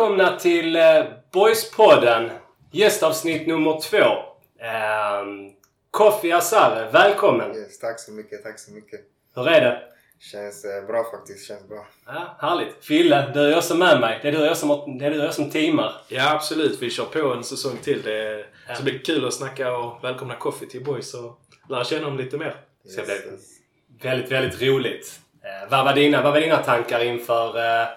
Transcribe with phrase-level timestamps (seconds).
[0.00, 2.30] välkomna till eh, Boyspodden.
[2.70, 4.04] Gästavsnitt nummer två.
[5.26, 5.52] Um,
[5.90, 7.56] Kofi Asare, välkommen!
[7.56, 9.00] Yes, tack så mycket, tack så mycket.
[9.34, 9.82] Hur är det?
[10.18, 11.86] Känns eh, bra faktiskt, känns bra.
[12.06, 12.84] Ja, härligt.
[12.84, 14.18] Fille, du är också med mig.
[14.22, 15.92] Det är du och jag som, det är du och jag som teamar.
[16.08, 18.02] Ja absolut, vi kör på en säsong till.
[18.02, 18.44] Det,
[18.76, 22.16] så det blir kul att snacka och välkomna Coffee till Boys och lära känna dem
[22.16, 22.56] lite mer.
[22.84, 23.38] Så det blir
[24.02, 25.20] väldigt, väldigt roligt.
[25.42, 27.88] Eh, vad, var dina, vad var dina tankar inför eh,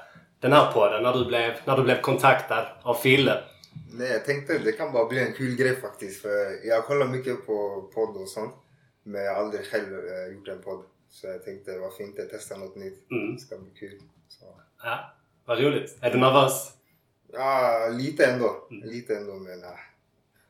[0.44, 3.44] den här podden när du, blev, när du blev kontaktad av Fille?
[3.92, 6.22] Nej, jag tänkte det kan bara bli en kul grej faktiskt.
[6.22, 8.54] För jag kollar mycket på podd och sånt.
[9.04, 10.84] Men jag har aldrig själv eh, gjort en podd.
[11.10, 13.12] Så jag tänkte varför inte testa något nytt.
[13.12, 13.36] Mm.
[13.36, 14.02] Det ska bli kul.
[14.28, 14.46] Så.
[14.84, 15.14] Ja,
[15.46, 15.98] vad roligt.
[16.02, 16.72] Är du nervös?
[17.34, 18.68] Ja, lite ändå.
[18.70, 19.70] Lite ändå men äh,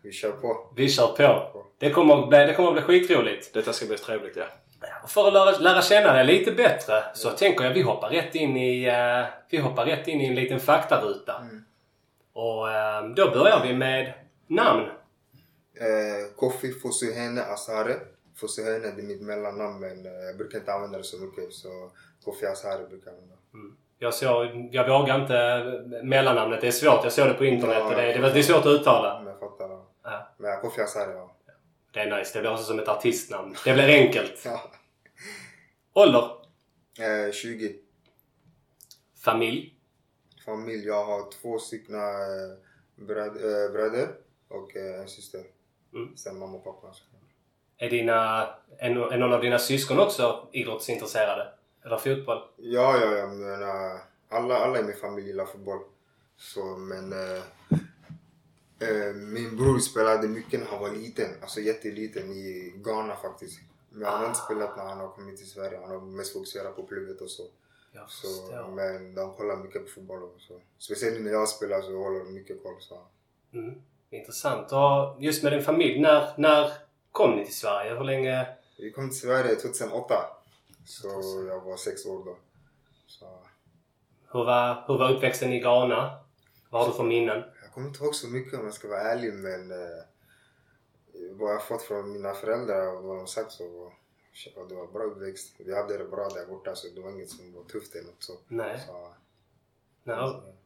[0.01, 0.73] vi kör på.
[0.75, 1.65] Vi kör på.
[1.77, 3.53] Det kommer att bli, det kommer att bli skitroligt.
[3.53, 4.45] Detta ska bli trevligt ja.
[5.07, 8.57] För att lära, lära känna dig lite bättre så tänker jag vi hoppar rätt in
[8.57, 11.37] i, eh, vi hoppar rätt in i en liten faktaruta.
[11.41, 11.63] Mm.
[12.33, 14.13] Och eh, då börjar vi med
[14.47, 14.83] namn.
[15.75, 17.95] Eh, Kofi Fosuhene Asare.
[18.35, 21.53] Fosuhene det är mitt mellannamn men eh, jag brukar inte använda det så mycket.
[21.53, 21.91] Så
[22.25, 23.35] Kofi Asare brukar jag använda.
[23.99, 25.63] Jag, såg, jag vågar inte
[26.03, 26.61] mellannamnet.
[26.61, 27.03] Det är svårt.
[27.03, 29.19] Jag såg det på internet Ja, och det, det, det är svårt att uttala.
[29.19, 29.69] Men jag fattar.
[29.69, 29.87] Ja.
[30.03, 31.32] Ja, Men Kofi Asare ja.
[31.93, 32.31] Det är nice.
[32.33, 33.55] Det blir också som ett artistnamn.
[33.65, 34.41] Det blir enkelt.
[34.45, 34.71] ja.
[35.93, 36.29] Ålder?
[36.99, 37.75] Eh, 20.
[39.23, 39.73] Familj?
[40.45, 40.85] familj.
[40.85, 42.57] Jag har två stycken eh,
[42.95, 44.07] bröd, eh, bröder
[44.47, 45.43] och eh, en syster.
[45.93, 46.17] Mm.
[46.17, 46.93] Sen mamma och pappa.
[47.77, 51.47] Är, dina, är, någon av dina syskon också idrottsintresserade?
[51.85, 52.41] Eller fotboll?
[52.57, 53.27] Ja, ja, ja.
[53.27, 53.97] Men, eh,
[54.29, 55.79] alla, alla i min familj gillar fotboll.
[56.37, 57.13] Så, men
[59.13, 61.29] min bror spelade mycket när han var liten.
[61.41, 63.59] Alltså jätteliten i Ghana faktiskt.
[63.89, 65.79] Men han har inte spelat när han har kommit till Sverige.
[65.81, 67.43] Han har mest fokuserat på plugget och så.
[67.95, 70.61] Jag så men de kollar mycket på fotboll och så.
[70.77, 72.75] Speciellt när jag spelar så håller de mycket koll.
[72.79, 72.99] Så.
[73.53, 73.81] Mm.
[74.09, 74.71] Intressant.
[74.71, 75.99] Och just med din familj.
[75.99, 76.71] När, när
[77.11, 77.95] kom ni till Sverige?
[77.95, 78.47] Hur länge?
[78.77, 80.15] Vi kom till Sverige 2008.
[80.85, 81.07] Så
[81.47, 82.35] jag var sex år då.
[83.07, 83.25] Så,
[84.31, 86.19] Hur var, hur var uppväxten i Ghana?
[86.69, 87.43] Vad har du för minnen?
[87.73, 90.03] Kommer inte ihåg så mycket om jag ska vara ärlig men eh,
[91.31, 93.91] vad jag fått från mina föräldrar och vad de sagt så
[94.55, 95.55] ja, det var bra uppväxt.
[95.57, 98.23] Vi hade det bra där borta så det var inget som var tufft eller något
[98.23, 98.33] så.
[98.47, 98.79] Nej.
[98.87, 99.13] så
[100.03, 100.15] Nej.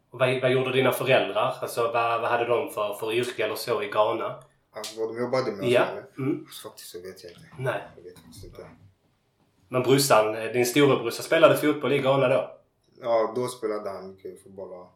[0.09, 1.57] Och vad, vad gjorde dina föräldrar?
[1.61, 4.43] Alltså vad, vad hade de för, för yrke eller så i Ghana?
[4.71, 5.87] alltså, vad de jobbade med och Ja.
[6.15, 6.21] så?
[6.21, 6.45] Mm.
[6.63, 7.47] Faktiskt så vet jag inte.
[7.57, 7.81] Nej.
[7.97, 8.67] Jag vet faktiskt inte.
[9.67, 12.57] Men brorsan, eh, din storebrorsa spelade fotboll i Ghana då?
[13.01, 14.87] Ja, då spelade han mycket fotboll.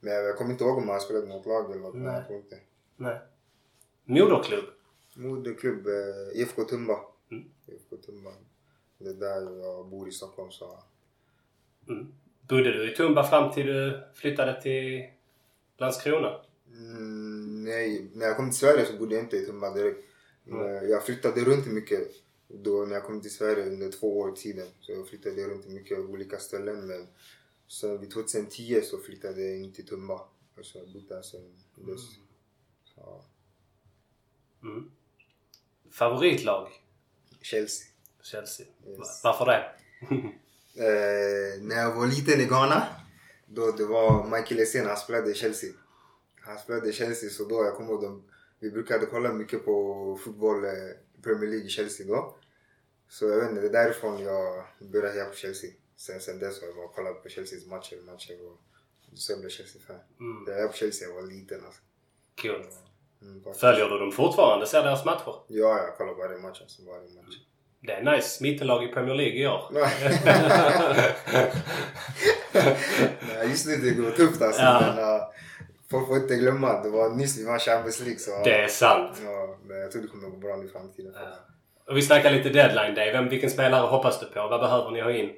[0.00, 1.94] Men jag kommer inte ihåg om han spelade något lag eller något.
[1.94, 2.04] Nej.
[2.04, 2.14] Nej.
[2.14, 2.58] Jag tror inte.
[2.96, 3.18] Nej.
[4.04, 4.64] Moderklubb?
[5.16, 7.00] Moderklubb eh, IFK Tumba.
[7.30, 7.44] Mm.
[7.66, 8.30] IFK Tumba.
[8.98, 10.50] Det är där jag bor i Stockholm.
[10.50, 10.82] Så.
[11.88, 12.12] Mm.
[12.48, 15.04] Bodde du i Tumba fram till du flyttade till
[15.78, 16.40] Landskrona?
[16.72, 20.04] Mm, nej, när jag kom till Sverige så bodde jag inte i Tumba direkt.
[20.44, 22.08] Men Jag flyttade runt mycket.
[22.48, 24.66] Då när jag kom till Sverige under två år tiden.
[24.80, 26.86] Så jag flyttade runt mycket olika ställen.
[26.86, 27.06] Men
[27.66, 30.14] så vid 2010 så flyttade jag in till Tumba.
[30.58, 32.00] Och så har jag bott där sen dess.
[32.84, 33.24] Så,
[34.62, 34.90] Mm.
[35.90, 36.68] Favoritlag?
[37.40, 37.86] Chelsea.
[38.22, 38.66] Chelsea.
[38.88, 38.98] Yes.
[38.98, 39.72] Va- Varför det?
[40.78, 42.86] Eh, när jag var liten i Ghana,
[43.46, 45.70] då det var Michael Essien, han spelade i Chelsea.
[46.40, 48.22] Han spelade i Chelsea så då, jag kommer ihåg,
[48.58, 50.70] vi brukade kolla mycket på fotboll, eh,
[51.22, 52.36] Premier League i Chelsea då.
[53.08, 55.70] Så jag vet inte, det är därifrån jag började heja på Chelsea.
[55.96, 58.60] Sen, sen dess har jag bara kollat på Chelseas matcher, matcher och
[59.14, 59.96] så jag blev Chelsea-fan.
[60.20, 60.44] Mm.
[60.46, 61.80] Jag hejade på Chelsea jag var liten alltså.
[62.42, 62.72] Coolt.
[63.22, 63.54] Mm.
[63.54, 64.66] Följer du dem fortfarande?
[64.66, 65.34] Ser deras matcher?
[65.48, 67.36] Ja, jag kollar varje match alltså, varje match.
[67.80, 68.42] Det är nice.
[68.42, 69.62] Mittenlag i Premier League i år.
[73.34, 74.62] Nej, just nu det går tufft alltså.
[74.62, 74.80] Ja.
[74.80, 75.22] Men, uh,
[75.90, 78.18] folk får inte glömma att det var nyss vi vann Champions League.
[78.18, 79.20] Så, Det är sant.
[79.24, 81.12] ja, men jag tror det kommer gå bra i framtiden.
[81.14, 81.20] Ja.
[81.88, 83.12] Och vi snackar lite deadline day.
[83.12, 84.48] Vem, vilken spelare hoppas du på?
[84.48, 85.30] Vad behöver ni ha in?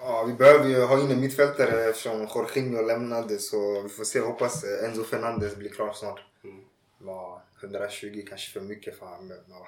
[0.00, 4.20] Ja, vi behöver ju ha in en mittfältare eftersom Jorginho lämnade så vi får se.
[4.20, 6.20] Hoppas eh, Enzo Fernandez blir klar snart.
[6.44, 6.64] Mm.
[7.04, 9.32] Ja, 120 kanske för mycket för honom.
[9.48, 9.66] Ja,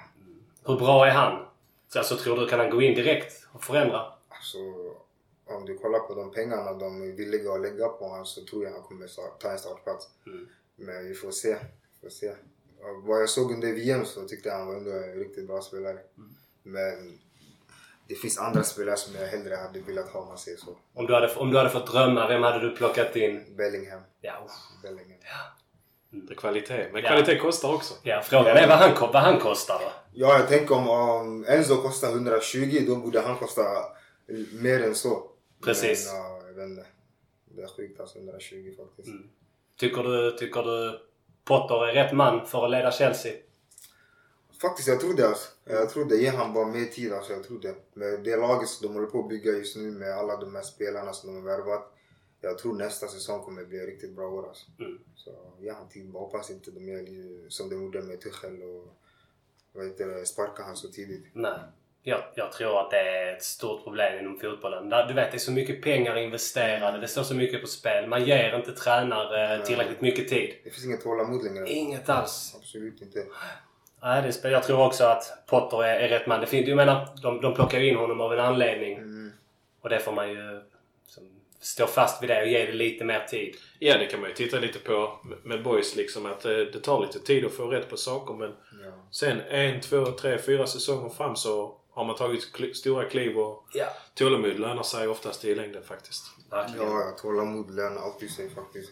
[0.65, 1.45] Hur bra är han?
[1.89, 4.13] Så alltså, tror du kan han gå in direkt och förändra?
[4.41, 4.57] alltså,
[5.45, 8.63] om du kollar på de pengarna de är villiga att lägga på honom så tror
[8.63, 9.07] jag han kommer
[9.39, 10.09] ta en startplats.
[10.25, 10.47] Mm.
[10.75, 11.57] Men vi får se.
[12.01, 12.29] Vi får se.
[12.79, 15.99] Och vad jag såg under VM så tyckte jag han var en riktigt bra spelare.
[16.63, 17.19] Men
[18.11, 20.77] det finns andra spelare som jag hellre hade velat ha om man säger så.
[20.93, 23.55] Om du hade, om du hade fått drömma, vem hade du plockat in?
[23.57, 24.01] Bellingham.
[24.21, 24.51] Ja, uff.
[24.83, 25.17] Bellingham.
[26.09, 26.89] Det är kvalitet.
[26.93, 27.09] Men Ja.
[27.09, 27.93] kvalitet kostar också.
[28.03, 29.91] Ja, frågan är vad han, vad han kostar då.
[30.13, 33.61] Ja, jag tänker om um, Enzo kostar 120 då borde han kosta
[34.61, 35.23] mer än så.
[35.63, 36.11] Precis.
[36.13, 36.85] Men, ja, jag vet inte.
[37.55, 39.07] Det är sjukt alltså 120 faktiskt.
[39.07, 39.29] Mm.
[39.79, 40.99] Tycker du, tycker du
[41.45, 43.33] Potter är rätt man för att leda Chelsea?
[44.61, 45.49] Faktiskt, jag tror det alltså.
[45.65, 46.15] Jag tror det.
[46.15, 47.33] Ge han bara mer tid alltså.
[47.33, 47.75] Jag tror det.
[47.93, 50.61] Med det laget som de håller på att bygga just nu med alla de här
[50.61, 51.93] spelarna som de har värvat.
[52.41, 54.65] Jag tror nästa säsong kommer bli riktigt bra år alltså.
[54.79, 54.99] Mm.
[55.15, 56.11] Så ge han tid.
[56.11, 58.97] Bara hoppas inte de gör som de gjorde med Tuchel och
[59.73, 61.25] vad heter det, sparka han så tidigt.
[61.33, 61.59] Nej.
[62.03, 64.89] Jag, jag tror att det är ett stort problem inom fotbollen.
[64.89, 66.99] Där, du vet, det är så mycket pengar investerade.
[66.99, 68.09] Det står så mycket på spel.
[68.09, 69.65] Man ger inte tränare Nej.
[69.65, 70.55] tillräckligt mycket tid.
[70.63, 71.69] Det finns inget tålamod längre.
[71.69, 72.55] Inget alls.
[72.57, 73.25] Absolut inte.
[74.03, 76.39] Nej, det spelar, jag tror också att Potter är, är rätt man.
[76.41, 78.97] Det finns, jag menar, de, de plockar ju in honom av en anledning.
[78.97, 79.31] Mm.
[79.81, 80.61] Och det får man ju
[81.03, 81.23] liksom,
[81.59, 83.55] stå fast vid det och ge det lite mer tid.
[83.79, 86.25] Ja, det kan man ju titta lite på med boys liksom.
[86.25, 88.49] Att eh, det tar lite tid att få rätt på saker men
[88.83, 88.91] Ja.
[89.11, 93.65] sen en, två, tre, fyra säsonger fram så har man tagit kli- stora kliv och
[93.73, 93.85] Ja.
[94.15, 96.23] tålamod lönar sig oftast i längden faktiskt.
[96.51, 96.87] Verkligen.
[96.87, 98.91] Ja, ja, tålamod lönar alltid sig faktiskt.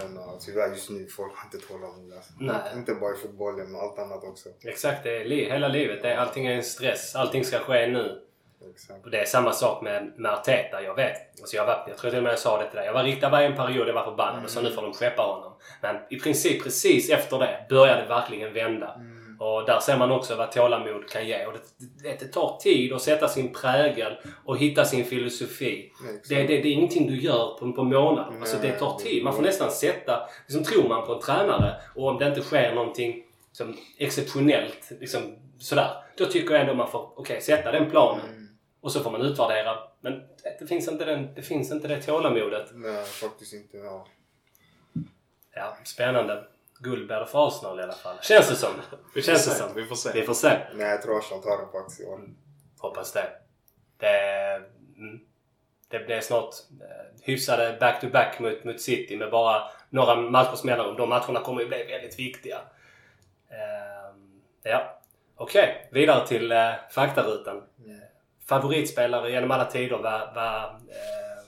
[0.00, 2.12] Men uh, tyvärr just nu, folk har inte tålamod.
[2.16, 2.32] Alltså.
[2.40, 2.56] Nej.
[2.76, 4.48] Inte bara i fotbollen, men allt annat också.
[4.64, 6.02] Exakt, det är li- hela livet.
[6.02, 7.16] Det är, allting är en stress.
[7.16, 8.22] Allting ska ske nu.
[8.70, 9.04] Exakt.
[9.04, 10.82] Och det är samma sak med, med Arteta.
[10.82, 11.40] Jag vet.
[11.40, 12.86] Alltså jag, var, jag tror till och med jag sa det till dig.
[12.86, 15.22] Jag var riktigt var en period jag var förbannad och så nu får de skeppa
[15.22, 15.52] honom.
[15.80, 19.00] Men i princip precis efter det började det verkligen vända.
[19.38, 21.46] Och där ser man också vad tålamod kan ge.
[21.46, 21.58] Och det,
[22.02, 25.92] det, det tar tid att sätta sin prägel och hitta sin filosofi.
[26.28, 28.34] Det, det, det är ingenting du gör på, på månad.
[28.40, 29.24] Alltså det tar tid.
[29.24, 30.28] Man får nästan sätta...
[30.46, 35.20] Liksom, tror man på en tränare och om det inte sker någonting som exceptionellt, liksom,
[35.58, 35.90] sådär.
[36.16, 38.26] Då tycker jag ändå man får okej, sätta den planen.
[38.26, 38.48] Mm.
[38.80, 39.78] Och så får man utvärdera.
[40.00, 40.22] Men
[40.58, 42.70] det finns inte, den, det, finns inte det tålamodet.
[42.74, 43.76] Nej, faktiskt inte.
[43.76, 44.06] Ja.
[45.54, 46.44] Ja, spännande.
[46.80, 48.16] Guld blir det för Arsenal i alla fall.
[48.22, 48.70] Känns det som.
[49.14, 49.74] Vi får Känns det som.
[49.74, 50.10] Vi får se.
[50.14, 50.58] Vi får se.
[50.74, 52.20] Nej, jag tror Arsenal tar den faktiskt i år.
[52.78, 53.26] Hoppas det.
[53.98, 54.54] Det,
[54.96, 55.20] mm,
[55.88, 60.96] det blir snart eh, hyfsade back-to-back mot, mot City med bara några matchers mellanrum.
[60.96, 62.58] De matcherna kommer ju bli väldigt viktiga.
[63.50, 65.00] Ehm, ja,
[65.36, 65.88] okej.
[65.92, 67.62] Vidare till eh, faktarutan.
[67.84, 68.00] Mm.
[68.48, 71.44] Favoritspelare genom alla tider, vad, vad, eh,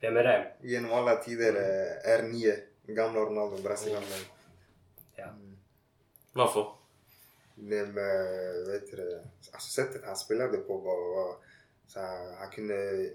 [0.00, 0.52] vem är det?
[0.62, 2.52] Genom alla tider eh, R9.
[2.86, 4.24] Gamla Ronaldo, brasilianaren.
[6.32, 6.72] Varför?
[7.54, 9.22] Nej men, vet du
[9.52, 11.36] alltså sättet han spelade på var, var
[11.86, 13.10] så här, han kunde,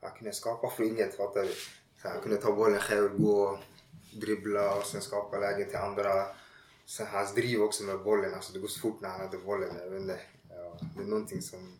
[0.00, 1.54] han kunde skapa från inget, fattar du?
[2.02, 3.58] Så han kunde ta bollen själv, gå,
[4.20, 6.26] dribbla och sen skapa lägen till andra.
[6.86, 9.76] Sen hans driv också med bollen, alltså det går så fort när han hade bollen.
[9.84, 11.78] Jag vet inte, ja, det är någonting som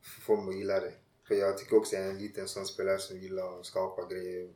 [0.00, 0.92] får mig att gilla det.
[1.28, 4.48] För jag tycker också jag är en liten sån spelare som gillar att skapa grejer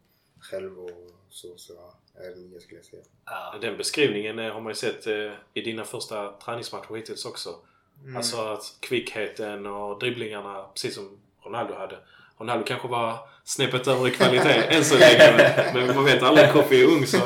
[0.43, 0.91] själv och
[1.31, 1.57] så.
[1.57, 3.03] Så ja, jag är nio skulle jag säga.
[3.27, 3.55] Ja.
[3.61, 7.55] Den beskrivningen eh, har man ju sett eh, i dina första träningsmatcher hittills också.
[8.17, 11.99] Alltså att kvickheten och dribblingarna, precis som Ronaldo hade.
[12.39, 15.71] Ronaldo kanske var snäppet över i kvalitet än så länge.
[15.75, 17.17] Men, man vet aldrig, Koffi är ung så...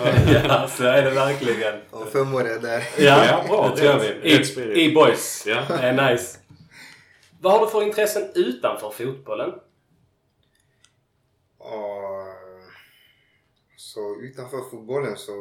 [0.49, 1.81] ja, så är det verkligen.
[1.91, 2.09] Och
[2.51, 2.83] jag där.
[2.99, 3.69] Ja, bra.
[3.69, 4.85] det tror Rätt- vi.
[4.87, 5.45] E-boys.
[5.47, 5.63] Ja.
[5.69, 6.39] Det är nice.
[7.41, 9.53] Vad har du för intressen utanför fotbollen?
[11.59, 11.96] Och,
[13.87, 15.33] så utanför fotbollen så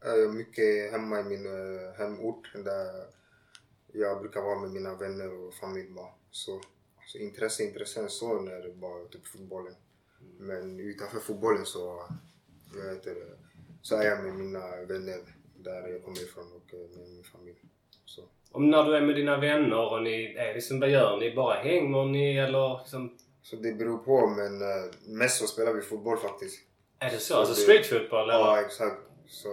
[0.00, 3.06] är jag mycket hemma i min eh, hemort där
[3.92, 6.12] jag brukar vara med mina vänner och familj bara.
[6.30, 6.60] Så
[7.00, 9.74] alltså, intresse, intressen så när det bara typ fotbollen.
[10.38, 12.08] Men utanför fotbollen så,
[12.74, 13.16] vad heter
[13.82, 15.20] så är jag med mina vänner
[15.56, 17.58] där jag kommer ifrån och eh, med min familj.
[18.04, 18.22] Så.
[18.50, 21.34] Om när du är med dina vänner och ni är liksom, vad gör ni?
[21.34, 25.80] Bara hänger ni eller liksom, så det beror på men eh, mest så spelar vi
[25.80, 26.69] fotboll faktiskt.
[27.00, 27.34] Är det så?
[27.34, 28.38] Så Alltså det- street football eller?
[28.40, 29.00] Ja, exakt.
[29.26, 29.48] Så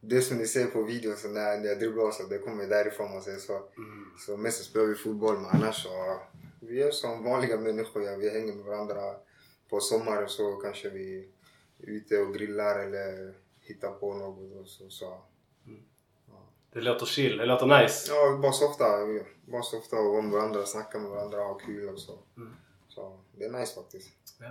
[0.00, 3.10] det som ni ser på videon så när, när jag dribblar så det kommer därifrån
[3.12, 3.56] man säger så.
[3.56, 4.10] Mm.
[4.26, 6.18] Så mest spelar vi fotboll men annars så
[6.60, 8.02] vi är som vanliga människor.
[8.02, 8.16] Ja.
[8.16, 9.14] Vi hänger med varandra.
[9.70, 14.90] På sommaren så kanske vi är ute och grillar eller hittar på något och så.
[14.90, 15.20] så.
[16.72, 17.36] Det låter chill.
[17.36, 18.12] Det låter nice.
[18.12, 18.84] Ja, bara softa.
[19.46, 22.18] Bara softa och vara med varandra, snacka med varandra, ha kul och så.
[22.36, 22.54] Mm.
[22.88, 24.10] Så det är nice faktiskt.
[24.40, 24.50] Ja.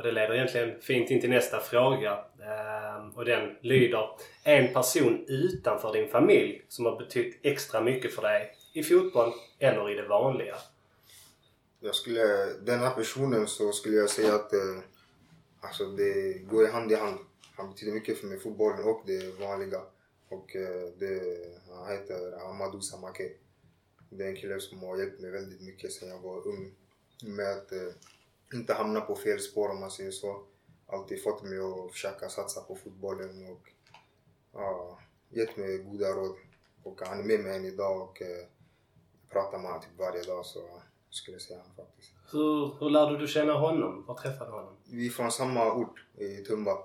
[0.00, 2.12] Och det leder egentligen fint in till nästa fråga.
[2.42, 4.08] Ehm, och den lyder.
[4.44, 9.90] En person utanför din familj som har betytt extra mycket för dig i fotboll eller
[9.90, 10.56] i det vanliga?
[11.80, 12.22] Jag skulle,
[12.60, 14.78] den här personen så skulle jag säga att eh,
[15.60, 17.18] alltså det går hand i hand.
[17.56, 19.80] Han betyder mycket för mig, fotbollen och det vanliga.
[20.28, 21.20] Och eh, det,
[21.70, 23.30] han heter Amadou Samake.
[24.10, 26.72] Det är en kille som har hjälpt mig väldigt mycket sedan jag var ung.
[27.24, 27.92] Med att eh,
[28.54, 30.42] inte hamna på fel spår om man säger så.
[30.86, 33.72] Alltid fått mig att försöka satsa på fotbollen och
[34.52, 36.36] ja, gett mig goda råd.
[36.82, 38.46] Och han är med mig än idag och eh,
[39.28, 40.60] pratar med honom typ varje dag så
[41.10, 42.12] skulle jag säga faktiskt.
[42.32, 44.04] Hur, hur lärde du känna honom?
[44.06, 44.76] Var träffade du honom?
[44.84, 46.78] Vi är från samma ort i Tumba.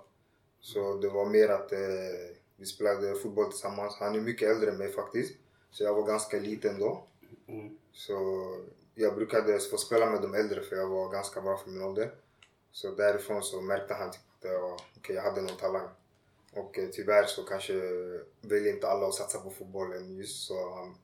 [0.62, 1.80] Så det var mer att eh,
[2.56, 3.98] vi spelade fotboll tillsammans.
[4.00, 5.36] Han är mycket äldre än mig faktiskt.
[5.72, 7.04] Så jag var ganska liten då.
[7.48, 7.78] Mm.
[7.92, 8.14] Så
[8.96, 12.12] jag brukade få spela med de äldre för jag var ganska bra för min ålder.
[12.72, 15.88] Så därifrån så märkte han typ att jag, okay, jag hade någon talang.
[16.54, 17.74] Och eh, tyvärr så kanske
[18.42, 20.96] väljer inte alla att satsa på fotbollen just så han,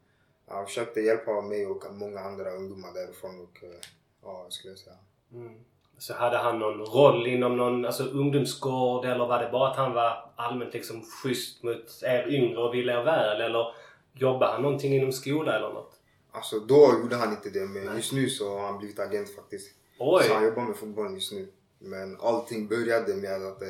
[0.47, 3.79] han försökte hjälpa mig och många andra ungdomar därifrån och eh,
[4.23, 4.95] ja, jag säga.
[5.33, 5.59] Mm.
[5.97, 9.93] Så hade han någon roll inom någon alltså, ungdomsgård eller var det bara att han
[9.93, 13.41] var allmänt liksom schysst mot er yngre och ville er väl?
[13.41, 13.75] Eller
[14.13, 16.00] jobbade han någonting inom skola eller något?
[16.31, 17.95] Alltså då gjorde han inte det men Nej.
[17.95, 19.75] just nu så har han blivit agent faktiskt.
[19.99, 20.23] Oj!
[20.23, 21.51] Så han jobbar med fotboll just nu.
[21.79, 23.67] Men allting började med att eh,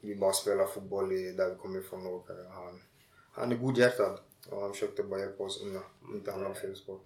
[0.00, 2.82] vi bara spelar fotboll i, där vi kommer ifrån och eh, han,
[3.32, 4.18] han är godhjärtad.
[4.48, 5.80] Och han försökte bara hjälpa oss unga.
[6.14, 6.98] Inte hamna på fel spår.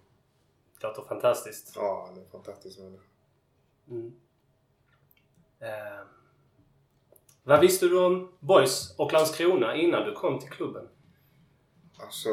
[0.81, 1.71] Det låter fantastiskt.
[1.75, 3.03] Ja, han är en fantastisk människa.
[3.89, 4.13] Mm.
[5.59, 6.07] Eh,
[7.43, 10.87] vad visste du om Boys och Landskrona innan du kom till klubben?
[11.99, 12.29] Alltså,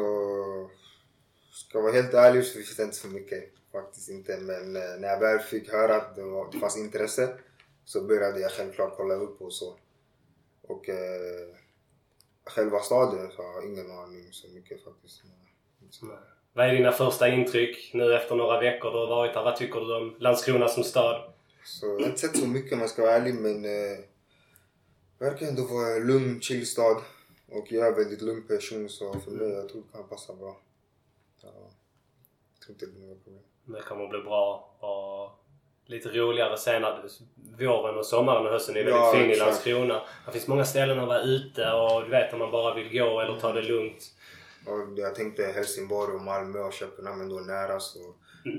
[1.55, 3.43] ska vara helt ärlig så visste jag inte så mycket.
[3.71, 4.37] Faktiskt inte.
[4.37, 7.37] Men eh, när jag väl fick höra att det, var, det fanns intresse
[7.85, 9.75] så började jag självklart kolla upp och så.
[10.61, 11.55] Och eh,
[12.45, 15.21] själva staden så har jag ingen aning så mycket faktiskt.
[16.53, 19.43] Vad är dina första intryck nu efter några veckor du har varit där?
[19.43, 21.33] Vad tycker du om Landskrona som stad?
[21.63, 23.99] Så jag har inte sett så mycket om jag ska vara ärlig men eh,
[25.19, 26.97] verkar ändå vara en lugn, chill stad.
[27.49, 30.33] Och jag är en väldigt lugn person så för mig jag tror det kan passa
[30.33, 30.57] bra.
[31.45, 31.51] Ja,
[32.53, 33.41] jag tror inte det blir några problem.
[33.65, 35.45] Det kommer bli bra och
[35.85, 37.09] lite roligare senare.
[37.59, 39.35] Våren och sommaren och hösten är väldigt Ja, fin i.
[39.35, 40.01] Landskrona.
[40.25, 43.19] Det finns många ställen att vara ute och du vet om man bara vill gå
[43.21, 44.13] eller ta det lugnt.
[44.65, 47.99] Och jag tänkte Helsingborg och Malmö och Köpenhamn ändå nära så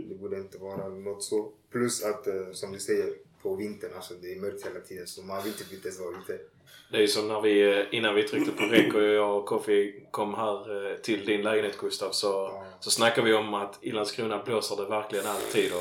[0.09, 1.53] det borde inte vara något så.
[1.71, 5.23] Plus att eh, som du säger på vintern alltså det är mörkt hela tiden så
[5.23, 6.39] man vill typ inte ens vara ute.
[6.91, 9.47] Det är ju som när vi, eh, innan vi tryckte på räck och jag och
[9.47, 12.65] Kofi kom här eh, till din lägenhet Gustav så, Ja.
[12.81, 15.79] så snackade vi om att i Landskrona blåser det verkligen alltid och,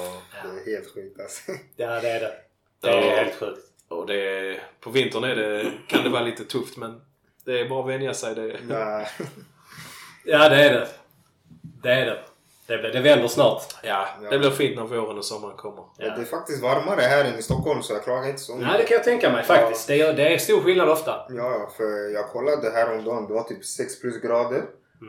[0.65, 1.51] Det är helt sjukt alltså.
[1.75, 2.33] Ja, det är det.
[2.81, 3.15] Det är Ja.
[3.23, 3.59] helt sjukt.
[3.87, 7.01] och det, på vintern är det, kan det vara lite tufft men
[7.45, 8.35] det är bara att vänja sig.
[8.35, 9.07] Det, Nej.
[10.25, 10.87] Ja, det är det.
[11.83, 12.23] Det är det.
[12.67, 13.63] Det, blir- det vänder snart.
[13.83, 15.83] ja, det blir fint när våren och sommaren kommer.
[15.97, 16.15] Ja.
[16.15, 18.67] Det är faktiskt varmare här än i Stockholm så jag klagar inte så mycket.
[18.67, 19.87] Nej, det kan jag tänka mig faktiskt.
[19.87, 21.11] Det är, det är stor skillnad ofta.
[21.29, 24.61] Ja, ja, för jag kollade häromdagen, det var typ 6 plusgrader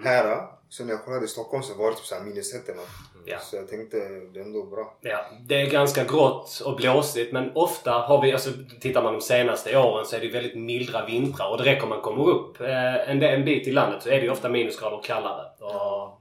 [0.05, 0.39] här.
[0.69, 2.89] Så när jag kollade i Stockholm så var det typ så minus ett eller något.
[3.25, 3.39] Ja.
[3.39, 3.97] Så jag tänkte,
[4.33, 4.95] det är ändå bra.
[5.01, 9.21] Ja, det är ganska grått och blåsigt men ofta har vi, alltså tittar man de
[9.21, 13.11] senaste åren så är det väldigt mildra vintrar och direkt om man kommer upp eh,
[13.11, 15.43] en, en bit i landet så är det ofta minusgrader och kallare.
[15.61, 16.16] Och ja,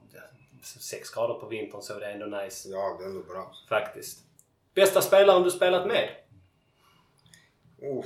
[0.66, 3.54] sex grader på vintern så är det ändå nice Ja, det är ändå bra.
[3.68, 4.18] faktiskt.
[4.74, 6.08] Bästa spelaren du spelat med?
[7.78, 8.04] Oh,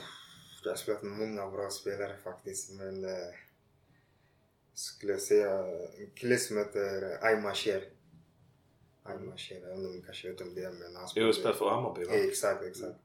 [0.64, 3.34] jag har spelat med många bra spelare faktiskt, men eh,
[4.74, 5.58] skulle jag säga
[5.98, 7.84] en kille som heter Ayman Sher.
[9.02, 11.32] Ayman Sher, jag vet inte om ni kanske vet om det är, men han Jo,
[11.32, 12.12] spelat för Hammarby va?
[12.12, 12.96] Exakt, exakt.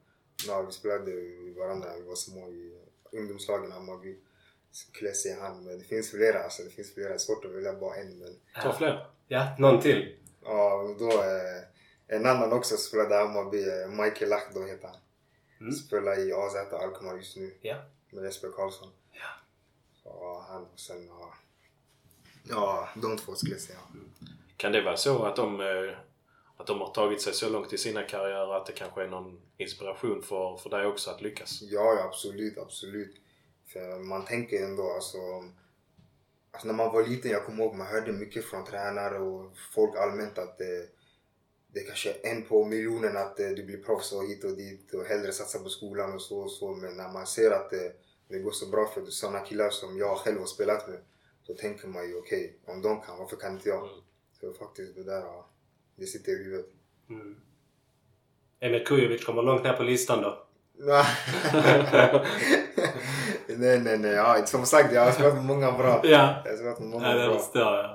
[0.46, 1.12] Ja, vi spelade
[1.58, 2.78] varandra vi var små i
[3.12, 4.16] ungdomslagen i Hammarby.
[4.76, 6.62] Skulle jag säga han, men det finns flera alltså.
[6.62, 7.08] Det finns flera.
[7.08, 9.06] Det är svårt att välja bara en, men Ta fler.
[9.28, 10.16] Ja, någon till?
[10.44, 11.62] ja, och då eh,
[12.16, 14.96] en annan också spelade i Hammarby, eh, Michael Lahdo heter han.
[15.60, 15.72] Mm.
[15.72, 17.76] Spelar i AZ Alkmaar just nu Ja.
[18.10, 18.88] med Jesper Karlsson.
[19.12, 19.28] Ja.
[20.02, 21.34] Så ja, han och sen ja,
[22.48, 23.78] ja, de två skulle jag säga.
[24.56, 25.96] Kan det vara så att de, eh,
[26.56, 29.40] att de har tagit sig så långt i sina karriärer att det kanske är någon
[29.56, 31.62] inspiration för, för dig också att lyckas?
[31.62, 33.16] Ja, ja absolut, absolut.
[33.66, 35.18] För man tänker ändå alltså,
[36.50, 39.96] alltså när man var liten, jag kommer ihåg man hörde mycket från tränare och folk
[39.96, 40.88] allmänt att det,
[41.72, 44.56] det är kanske är en på miljonen att eh, du blir proffs och hit och
[44.56, 46.74] dit och hellre satsa på skolan och så och så.
[46.74, 47.92] Men när man ser att det,
[48.28, 50.98] det går så bra för sådana killar som jag själv har spelat med,
[51.42, 53.82] så tänker man ju okej, om de kan, varför kan inte jag?
[53.82, 54.00] Mm.
[54.40, 55.24] Så faktiskt det där,
[55.96, 56.66] det sitter i huvudet.
[57.10, 57.36] Mm.
[58.60, 60.46] Emil Kujovic kommer långt ner på listan då.
[63.58, 64.10] nej, nej, nej.
[64.10, 66.00] Ja, som sagt, jag har spelat med många bra.
[66.02, 66.34] Ja.
[66.44, 67.38] Jag har spelat med många Ja, det bra.
[67.38, 67.90] förstår jag.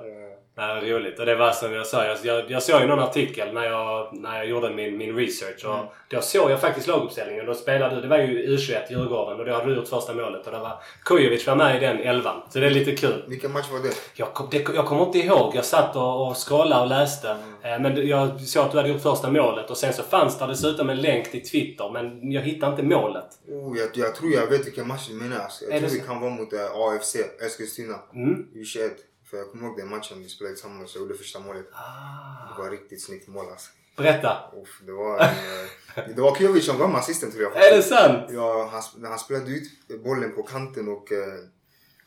[0.54, 0.74] Ja.
[0.74, 1.18] Nej, roligt.
[1.18, 2.04] Och det var som jag sa.
[2.04, 5.64] Jag, jag, jag såg ju någon artikel när jag, när jag gjorde min, min research.
[5.64, 5.86] Och Mm.
[6.10, 7.46] Då såg jag faktiskt laguppställningen.
[7.46, 10.46] Då spelade du, det var ju U21 Djurgården och då hade du gjort första målet.
[10.46, 12.42] Och det var Kujovic var med i den elvan.
[12.50, 13.24] Så det är lite kul.
[13.28, 13.94] Vilken match var det?
[14.14, 15.52] Jag, kom, det, jag kommer inte ihåg.
[15.56, 17.30] Jag satt och, och scrollade och läste.
[17.62, 20.46] Eh, Men jag såg att du hade gjort första målet och sen så fanns det
[20.46, 23.26] dessutom en länk till Twitter men jag hittade inte målet.
[23.48, 25.36] Oh, jag, jag tror jag vet vilken match du menar.
[25.36, 27.16] Jag Är tror det det kan vara mot äh, AFC
[27.46, 27.94] Eskilstuna.
[28.14, 28.46] Mm.
[28.54, 28.90] U21.
[29.32, 30.94] För jag kommer ihåg den matchen vi spelade tillsammans.
[30.94, 31.66] Jag gjorde första målet.
[31.72, 32.54] Ah.
[32.56, 33.70] Det var riktigt snyggt mål alltså.
[33.96, 34.38] Berätta.
[34.62, 37.56] Uff, det var en, eh, Det var Kujovic som gav assisten tror jag.
[37.56, 38.30] Är det sant?
[38.30, 39.68] Ja, han, han spelade ut
[40.04, 41.38] bollen på kanten och eh,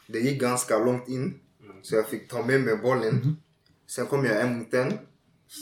[0.07, 1.39] det gick ganska långt in.
[1.81, 3.37] Så jag fick ta med mig bollen.
[3.87, 4.99] Sen kom jag en mot en.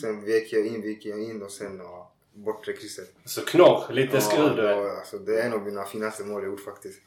[0.02, 2.03] Sen vek jag in, vek jag in och sen ja,
[2.34, 3.14] bortre krysset.
[3.26, 3.94] Så knorr.
[3.94, 4.76] Lite skruv du det, är.
[4.76, 7.02] var, alltså, det är en av mina finaste mål jag gjort faktiskt.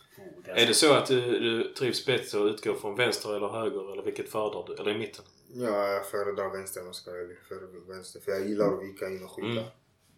[0.44, 3.92] Är det så att du, du trivs bättre att utgå från vänster eller höger?
[3.92, 4.82] Eller vilket föredrar du?
[4.82, 5.24] Eller i mitten?
[5.54, 7.10] Ja, jag föredrar vänster om jag ska.
[7.48, 8.20] Föredrar vänster.
[8.20, 9.64] För jag gillar att vika in och skjuta.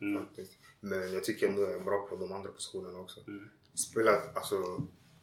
[0.00, 0.24] Mm.
[0.24, 0.52] Faktiskt.
[0.80, 3.20] Men jag tycker ändå jag är bra på de andra positionerna också.
[3.28, 3.48] Mm.
[3.74, 4.56] Spelat, alltså,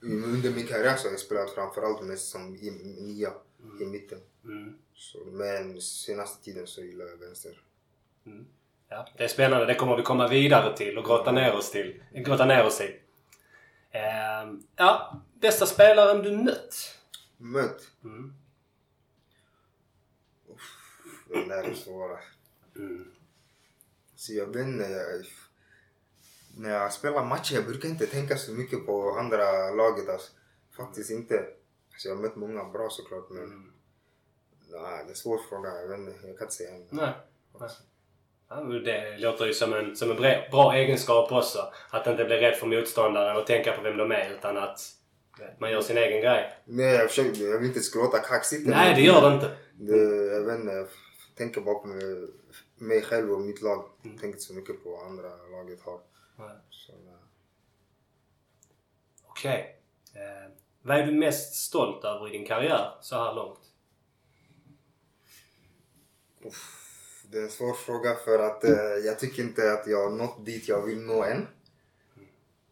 [0.01, 3.33] under min karriär så har jag spelat framförallt mest som i, nia
[3.81, 4.19] i mitten.
[4.43, 4.73] Mm.
[4.93, 7.61] Så, men senaste tiden så gillar jag vänster.
[8.89, 9.65] Ja, det är spännande.
[9.65, 12.03] Det kommer vi komma vidare till och grotta ner oss till.
[12.11, 12.99] Grotta ner oss i.
[13.91, 16.99] Ehm, ja, bästa spelaren du mött?
[17.37, 17.81] Mött.
[18.03, 18.33] Mm.
[21.29, 22.19] Den där är svåra.
[22.75, 23.11] Mm.
[24.15, 24.83] Så jag vet inte.
[24.83, 25.25] Jag,
[26.57, 30.09] när jag spelar matcher jag brukar inte tänka så mycket på andra laget.
[30.09, 30.31] Alltså.
[30.77, 31.45] Faktiskt inte.
[31.91, 33.73] Alltså, jag har mött många bra såklart men Mm.
[34.67, 35.69] nej, det är en svår fråga.
[35.81, 36.87] Jag, vet inte, jag kan inte säga en.
[36.89, 37.13] Nej.
[37.59, 37.69] Nej.
[38.49, 40.17] Ja, det låter ju som en, som en
[40.51, 41.59] bra egenskap också.
[41.89, 44.79] Att inte bli rädd för motståndaren och tänka på vem de är utan att
[45.59, 46.53] man gör sin egen grej.
[46.65, 48.67] Nej, jag, försöker, jag vill inte ska låta kaxigt.
[48.67, 49.57] Nej, det gör det inte.
[49.73, 49.97] Det,
[50.33, 50.87] jag vet inte, jag
[51.35, 51.87] tänker bara på
[52.77, 53.89] mig, själv och mitt lag.
[54.01, 55.99] Jag tänker inte så mycket på vad andra laget har.
[56.35, 56.55] Nej.
[59.27, 59.81] Okej.
[60.13, 63.59] Eh, vad är du mest stolt över i din karriär så här långt?
[67.31, 68.71] Det är en svår fråga för att eh,
[69.05, 71.47] jag tycker inte att jag har nått dit jag vill nå än.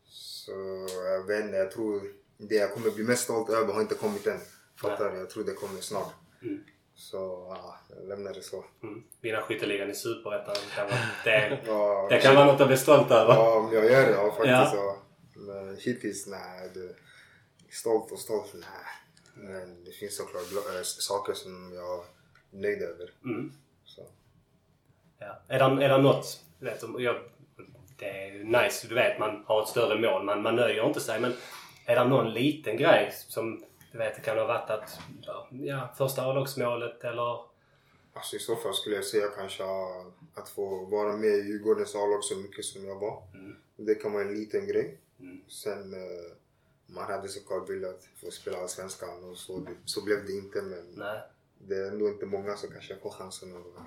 [0.09, 2.01] Så jag vet inte, jag tror
[2.37, 4.39] det jag kommer bli mest stolt över har inte kommit än.
[4.81, 5.17] Fattar du?
[5.17, 6.13] Jag tror det kommer snart.
[6.41, 6.63] Mm.
[6.95, 7.17] Så
[7.49, 8.65] ja, jag lämnar det så.
[8.83, 9.03] Mm.
[9.21, 10.55] Vinna skytteligan i Superettan.
[10.75, 13.33] kan vara- Det, Ja, det kan vara något att bli stolt över.
[13.33, 14.75] Ja, om jag gör det, ja faktiskt.
[14.75, 14.97] Ja.
[15.35, 16.69] Men hittills, nej.
[16.73, 16.95] Det,
[17.71, 18.63] stolt och stolt, nej.
[19.35, 20.43] Men det finns såklart
[20.75, 22.03] äh, saker som jag är
[22.61, 23.11] nöjd över.
[23.25, 23.51] Mm.
[25.23, 25.33] Så.
[25.49, 25.55] Ja.
[25.55, 26.39] Är, det, är det något...
[26.59, 27.15] Vet, jag,
[27.99, 30.23] det är ju nice, du vet, man har ett större mål.
[30.23, 31.19] Man, man nöjer inte sig.
[31.19, 31.33] Men
[31.85, 34.99] är det någon liten grej som du vet, det kan ha varit att...
[35.51, 37.39] Ja, första A-lagsmålet eller...
[38.13, 39.63] Alltså i så fall skulle jag säga kanske
[40.33, 43.23] att få vara med i Djurgårdens A-lag så mycket som jag var.
[43.33, 43.55] Mm.
[43.75, 44.97] Det kan vara en liten grej.
[45.19, 45.41] Mm.
[45.47, 46.35] Sen eh,
[46.85, 50.61] man hade såklart velat få spela Allsvenskan och så, så blev det inte.
[50.61, 51.21] Men Nej.
[51.57, 53.85] det är ändå inte många som kanske får chansen att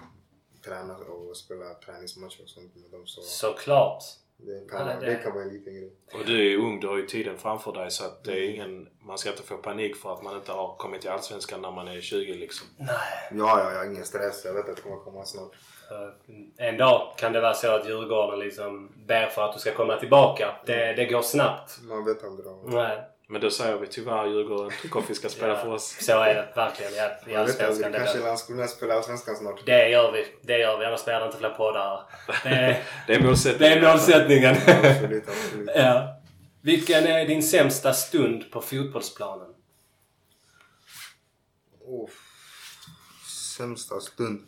[0.67, 3.07] träna och spela träningsmatcher och sånt med dem.
[3.07, 4.03] Så Såklart.
[4.37, 5.93] det kan, Ja, det- det kan vara en liten grej.
[6.15, 8.89] Och du är ung, du har ju tiden framför dig så att det är ingen...
[9.01, 11.89] Man ska inte få panik för att man inte har kommit till Allsvenskan när man
[11.89, 12.67] är 20 liksom.
[12.79, 12.89] Nej.
[13.31, 14.45] Ja, ja, jag har ingen stress.
[14.45, 15.53] Jag vet att det kommer komma snart.
[15.89, 16.15] För
[16.57, 19.97] En dag kan det vara så att Djurgården liksom ber för att du ska komma
[19.97, 20.57] tillbaka.
[20.67, 21.79] Det, det går snabbt.
[21.83, 22.47] Man vet aldrig.
[22.65, 23.03] Nej.
[23.29, 25.97] Men då säger vi tyvärr Djurgården Tukoffi ska spela Ja, för oss.
[26.01, 26.95] Så är det verkligen.
[26.95, 27.93] Ja, I vet Allsvenskan.
[27.93, 29.67] Det, Kanske det, Landskrona spelar Allsvenskan snart.
[29.67, 30.27] det gör vi.
[30.43, 30.85] Det gör vi.
[30.85, 32.03] Annars blir det inte fler poddar.
[32.45, 33.81] Det, Det är målsättningen.
[33.81, 34.57] det är målsättningen.
[34.67, 35.71] Absolut, absolut.
[35.75, 36.21] ja.
[36.62, 39.55] Vilken är din sämsta stund på fotbollsplanen?
[41.81, 42.11] Oh,
[43.57, 44.47] sämsta stund.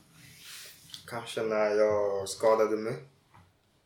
[1.07, 2.93] Kanske när jag skadade mig.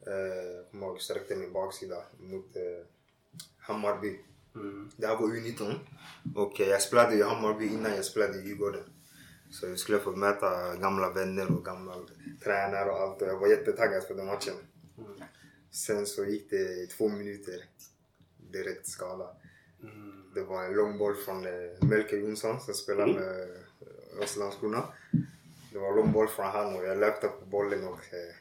[0.06, 2.86] Eh, jag sträckte min baksida mot eh,
[3.58, 4.18] Hammarby.
[4.54, 4.90] Mm.
[4.96, 5.74] Det här var U19.
[6.34, 8.84] Och jag spelade i Hammarby innan jag spelade i Djurgården.
[9.50, 11.94] Så jag skulle få möta gamla vänner och gamla
[12.44, 13.22] tränare och allt.
[13.22, 14.54] Och jag var jättetaggad för den matchen.
[15.70, 17.64] Sen så gick det två minuter.
[18.36, 19.36] Direkt skada.
[19.82, 20.22] Mm.
[20.34, 24.82] Det var en lång boll från eh, Melker Jonsson som spelar med eh, oss Landskrona.
[25.72, 28.34] Det var en lång boll från han och jag löpte på bollen och eh,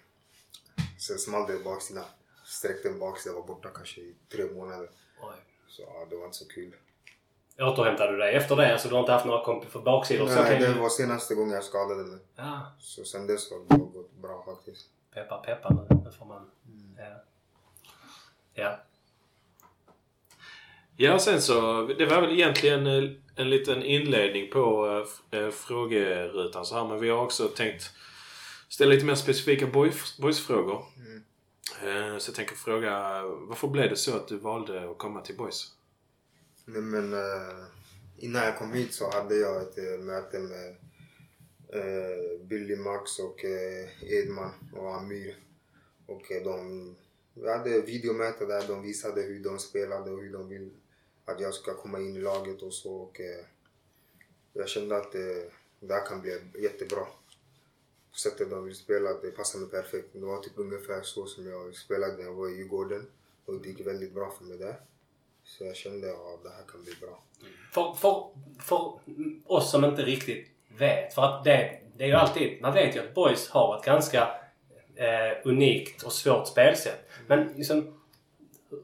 [0.99, 2.05] sen small det i baksidan.
[2.45, 4.89] Sträckte en baksida var borta kanske i tre månader.
[5.21, 5.50] Oj.
[5.71, 6.75] Så ja, det var inte så kul.
[7.59, 8.71] Återhämtade du dig efter det?
[8.73, 10.27] Alltså du har inte haft några komp för baksidor?
[10.27, 12.19] så Nej, kan det var senaste gången jag skadade mig.
[12.35, 12.71] Ja.
[12.79, 14.87] Så sen dess har det gått bra faktiskt.
[15.13, 16.01] Peppar peppar nu.
[16.05, 16.49] Nu får man...
[16.97, 17.23] Ja.
[18.53, 18.79] Ja.
[20.97, 21.85] Ja, sen så...
[21.97, 26.87] Det var väl egentligen eh, en liten inledning på äh, f- äh, frågerutan så här.
[26.87, 27.91] Men vi har också tänkt
[28.69, 30.73] ställa lite mer specifika boys, boysfrågor.
[30.75, 31.21] Eh,
[31.79, 35.37] Eh, så jag tänker fråga, varför blev det så att du valde att komma till
[35.37, 35.71] Boys?
[36.65, 37.65] Nej, men eh,
[38.17, 40.75] innan jag kom hit så hade jag ett eh, möte med
[42.41, 43.45] Billy Max och
[44.01, 45.37] Edman och Amir.
[46.05, 46.95] Och de,
[47.33, 50.71] vi hade videomöte där de visade hur de spelade och hur de vill
[51.25, 52.95] att jag ska komma in i laget och så.
[52.95, 53.21] Och,
[54.53, 55.11] jag kände att
[55.79, 57.07] det här kan bli jättebra.
[58.13, 60.07] Sättet de vill spela, det passar mig perfekt.
[60.13, 63.07] Det var typ ungefär så som jag spelade när jag var i Djurgården.
[63.45, 64.75] Och det gick väldigt bra för mig där.
[65.43, 67.23] Så jag kände att ja, det här kan bli bra.
[67.71, 68.27] För, för,
[68.59, 68.99] för
[69.45, 70.47] oss som inte riktigt
[70.77, 71.13] vet.
[71.13, 72.61] För att det, det är ju alltid...
[72.61, 74.21] Man vet ju att Boys har ett ganska
[74.95, 77.09] eh, unikt och svårt spelsätt.
[77.27, 78.01] Men liksom,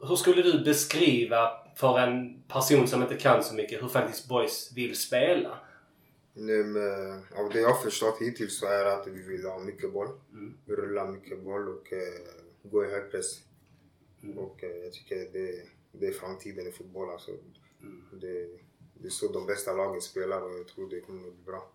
[0.02, 4.72] hur skulle du beskriva för en person som inte kan så mycket hur faktiskt Boys
[4.76, 5.58] vill spela?
[6.40, 9.60] Nu, med, av det jag har förstått hittills så är det att vi vill ha
[9.60, 10.08] mycket boll.
[10.66, 12.32] Rulla mycket boll och eh,
[12.64, 13.40] gå i hög press.
[14.36, 17.10] Och eh, jag tycker det, det är framtiden i fotboll.
[17.10, 17.32] Alltså.
[18.12, 18.48] Det,
[18.94, 21.72] det är så de bästa lagen spelar och jag tror det kommer att bli bra.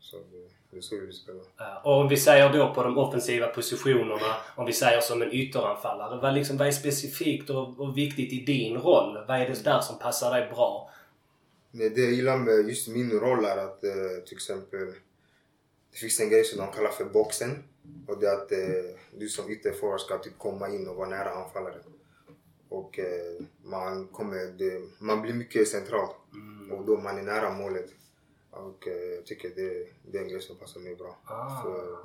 [0.00, 1.40] Så det, det är så vi vill spela.
[1.84, 6.20] Och om vi säger då på de offensiva positionerna, om vi säger som en ytteranfallare.
[6.20, 9.24] Vad, liksom, vad är specifikt och, och viktigt i din roll?
[9.28, 10.90] Vad är det där som passar dig bra?
[11.78, 14.86] Men det jag gillar med just min roll är att eh, till exempel
[15.92, 17.62] det finns en grej som de kallar för boxen.
[18.06, 21.30] Och det är att eh, du som ytterforward ska typ komma in och vara nära
[21.30, 21.82] anfallaren.
[22.68, 26.08] Och eh, man, kommer, det, man blir mycket central.
[26.70, 27.90] Och då man är nära målet.
[28.50, 31.18] Och eh, jag tycker det, det är en grej som passar mig bra.
[31.24, 31.62] Ah.
[31.62, 31.98] För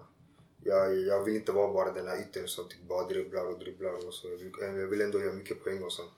[0.63, 4.07] jag, jag vill inte vara bara den här yttern som typ bara dribblar och dribblar
[4.07, 4.29] och så.
[4.29, 6.11] Jag vill, jag vill ändå göra mycket poäng och sånt.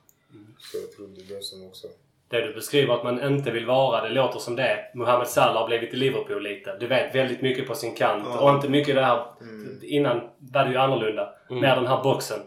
[0.60, 1.88] Så jag tror det är det som också
[2.36, 4.92] Det du beskriver att man inte vill vara, det låter som det.
[4.94, 6.78] Mohamed Salah har blivit i Liverpool lite.
[6.80, 8.24] Du vet, väldigt mycket på sin kant.
[8.28, 8.40] Ja.
[8.40, 9.26] Och inte mycket det här...
[9.82, 11.34] Innan var det ju annorlunda.
[11.50, 12.40] Mer den här boxen.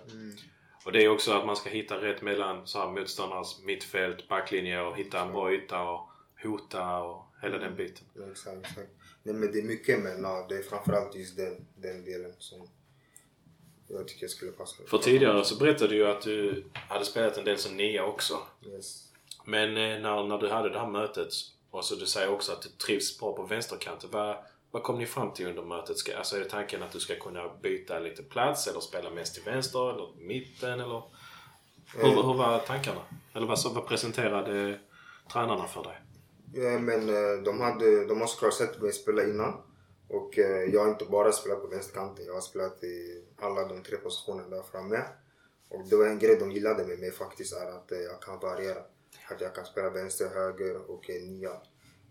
[0.84, 4.80] Och det är också att man ska hitta rätt mellan så här, motståndarnas mittfält, backlinje
[4.80, 6.08] och hitta en bra yta och
[6.42, 8.04] hota och hela den biten.
[8.14, 8.90] Ja, Exakt, exakt.
[9.22, 12.68] Nej, men det är mycket men ja, det är framförallt just den, den delen som
[13.88, 14.76] jag tycker skulle passa.
[14.86, 18.34] För tidigare så berättade du ju att du hade spelat en del som nia också.
[18.66, 19.07] Yes.
[19.48, 21.28] Men eh, när, när du hade det här mötet
[21.70, 24.10] och så du säger också att du trivs bra på vänsterkanten.
[24.12, 24.36] Vad,
[24.70, 25.98] vad kom ni fram till under mötet?
[25.98, 29.34] Ska, alltså är det tanken att du ska kunna byta lite plats eller spela mest
[29.34, 31.02] till vänster eller mitten eller?
[31.96, 33.00] Hur, hur var tankarna?
[33.34, 34.78] Eller vad, så, vad presenterade
[35.32, 36.00] tränarna för dig?
[36.54, 39.54] Ja, men eh, de, hade, de har såklart sett mig spela innan.
[40.08, 42.26] Och eh, jag har inte bara spelat på vänsterkanten.
[42.26, 45.02] Jag har spelat i alla de tre positionerna där framme.
[45.68, 48.40] Och det var en grej de gillade med mig faktiskt, är att eh, jag kan
[48.40, 48.82] variera.
[49.30, 51.50] Att jag kan spela vänster, höger och nia.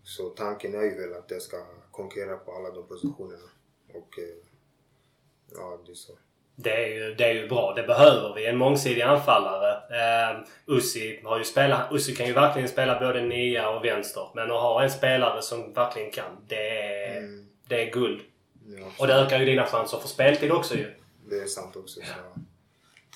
[0.02, 1.56] Så tanken är ju väl att jag ska
[1.90, 3.48] konkurrera på alla de positionerna.
[3.94, 4.36] Och eh,
[5.54, 6.12] ja, det är så.
[6.56, 7.74] Det är, ju, det är ju bra.
[7.74, 8.46] Det behöver vi.
[8.46, 9.72] En mångsidig anfallare.
[9.72, 11.92] Eh, Ussi har ju spelat...
[11.92, 14.28] Ussi kan ju verkligen spela både nia och vänster.
[14.34, 18.20] Men att ha en spelare som verkligen kan, det är, det är guld.
[18.66, 20.94] Ja, Och det ökar ju dina chanser för speltid också ju.
[21.28, 22.00] det är sant också.
[22.00, 22.40] Så,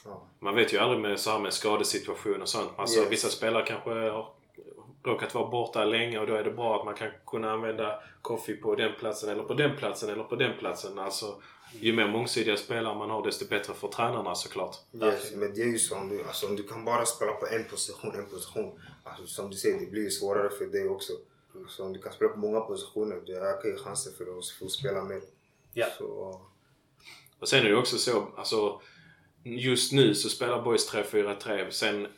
[0.04, 0.22] ja.
[0.38, 2.70] Man vet ju aldrig med, så här med skadesituation och sånt.
[2.76, 3.12] Alltså, Yes.
[3.12, 4.32] Vissa spelare kanske har
[5.04, 8.56] råkat vara borta länge och då är det bra att man kan kunna använda Koffi
[8.56, 10.98] på den platsen eller på den platsen eller på den platsen.
[10.98, 11.42] Alltså,
[11.80, 14.76] ju mer mångsidiga spelare man har desto bättre för tränarna såklart.
[15.02, 17.46] Yes, men det är ju så om du, alltså, om du kan bara spela på
[17.46, 18.80] en position, en position.
[19.04, 21.12] Alltså, som du säger, det blir ju svårare för dig också.
[21.68, 24.68] Så om du kan spela på många positioner, det ökar ju chansen för att få
[24.68, 25.20] spela mer.
[25.72, 25.86] Ja.
[25.98, 26.40] Så,
[27.38, 28.80] Och sen är det också så, alltså
[29.44, 31.70] just nu så spelar Boys 3-4-3.
[31.70, 32.08] Sen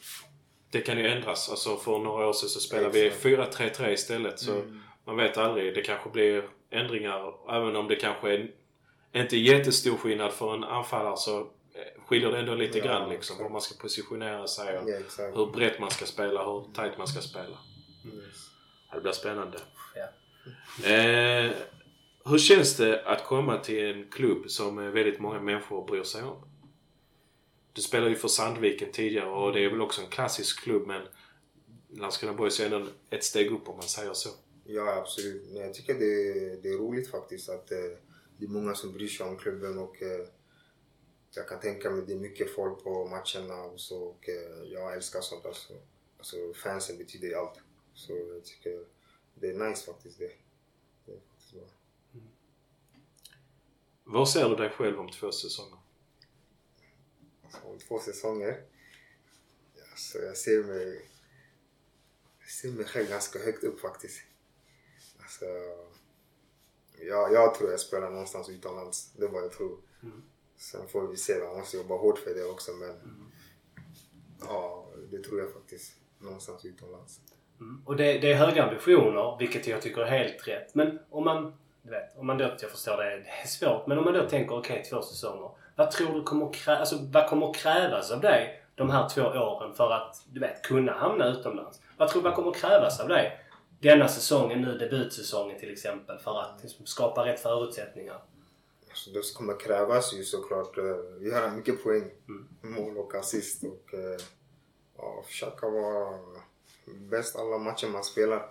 [0.70, 1.50] det kan ju ändras.
[1.50, 3.24] Alltså för några år sedan så spelade vi Exakt.
[3.24, 4.38] 4-3-3 istället.
[4.38, 4.62] Så
[5.06, 5.74] man vet aldrig.
[5.74, 7.34] Det kanske blir ändringar.
[7.56, 8.50] Även om det kanske är
[9.12, 13.36] inte jättestor skillnad för en anfallare så eh, skiljer det ändå lite Ja, grann liksom.
[13.38, 17.06] Hur man ska positionera sig och ja, hur brett man ska spela, hur tight man
[17.06, 17.58] ska spela.
[18.04, 18.50] Yes.
[18.94, 19.58] Det blir spännande.
[19.94, 20.88] Ja.
[20.88, 21.50] Eh,
[22.24, 26.22] hur känns det att komma till en klubb som eh, väldigt många människor bryr sig
[26.22, 26.36] om?
[27.74, 31.02] Du spelade ju för Sandviken tidigare och det är väl också en klassisk klubb men
[31.88, 34.30] Landskrona Boys är ändå ett steg upp om man säger så.
[34.64, 35.42] Ja, absolut.
[35.52, 37.78] Men jag tycker det, det är roligt faktiskt att eh,
[38.38, 40.26] det är många som bryr sig om klubben och eh,
[41.34, 44.94] jag kan tänka mig det är mycket folk på matcherna och så och eh, jag
[44.94, 45.72] älskar sånt alltså.
[46.18, 47.60] Alltså fansen betyder ju allt.
[47.94, 48.84] Så jag tycker
[49.34, 50.32] det är nice faktiskt det.
[51.06, 51.64] det är faktiskt bra.
[54.04, 55.83] Var ser du dig själv om två säsonger?
[57.62, 58.62] Om två säsonger.
[59.90, 61.10] Alltså, jag ser mig...
[62.40, 64.20] Jag ser mig själv ganska högt upp faktiskt.
[65.22, 65.44] Alltså,
[66.98, 69.12] ja, jag tror jag spelar någonstans utomlands.
[69.12, 69.78] Det är vad jag tror.
[70.56, 71.32] Sen får vi se.
[71.32, 73.30] Jag måste jobba hårt för det också men
[74.40, 75.96] ja, det tror jag faktiskt.
[76.18, 77.20] Någonstans utomlands.
[77.60, 77.82] Mm.
[77.86, 80.74] Och det, det är höga ambitioner, vilket jag tycker är helt rätt.
[80.74, 83.98] Men om man, du vet, om man då, jag förstår det, det är svårt, men
[83.98, 85.50] om man då tänker okej, okay, två säsonger.
[85.76, 89.74] Vad tror du kommer, krä, alltså, vad kommer krävas av dig de här två åren
[89.74, 91.80] för att, du vet, kunna hamna utomlands?
[91.96, 93.44] Vad tror du vad kommer krävas av dig
[93.84, 98.22] denna säsongen, nu debutsäsongen till exempel, för att liksom, skapa rätt förutsättningar?
[98.88, 102.10] Alltså, det kommer krävas ju såklart uh, göra mycket poäng.
[102.28, 102.48] Mm.
[102.60, 104.20] Mål och assist och uh,
[104.96, 106.18] ja, försöka vara
[106.86, 108.48] bäst alla matcher man spelar.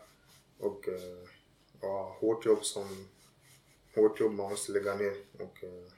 [0.59, 1.27] Och uh,
[1.81, 3.07] ja, hårt jobb som
[3.95, 5.13] hårt jobb man måste lägga ner.
[5.33, 5.91] Och uh,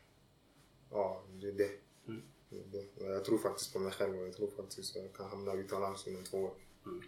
[0.96, 1.72] ja, det är det.
[2.08, 2.22] Mm.
[2.50, 3.14] det, är det.
[3.14, 6.08] Jag tror faktiskt på mig själv och jag tror faktiskt att jag kan hamna utomlands
[6.08, 6.52] inom två år.
[6.86, 7.02] Mm.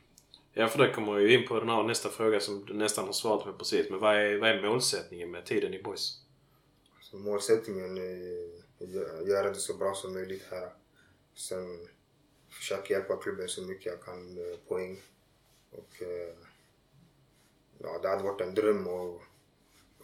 [0.54, 3.14] Ja, för det kommer ju in på den här nästa fråga som du nästan har
[3.14, 3.90] svarat på precis.
[3.90, 6.22] Men vad är, vad är målsättningen med tiden i Boys?
[7.02, 8.48] Så målsättningen är
[8.84, 10.70] att göra det så bra som möjligt här.
[11.36, 11.88] Sen
[12.50, 15.02] försöka hjälpa klubben så mycket jag kan med poäng.
[15.72, 16.36] Och, eh,
[17.78, 19.22] ja, det hade varit en dröm att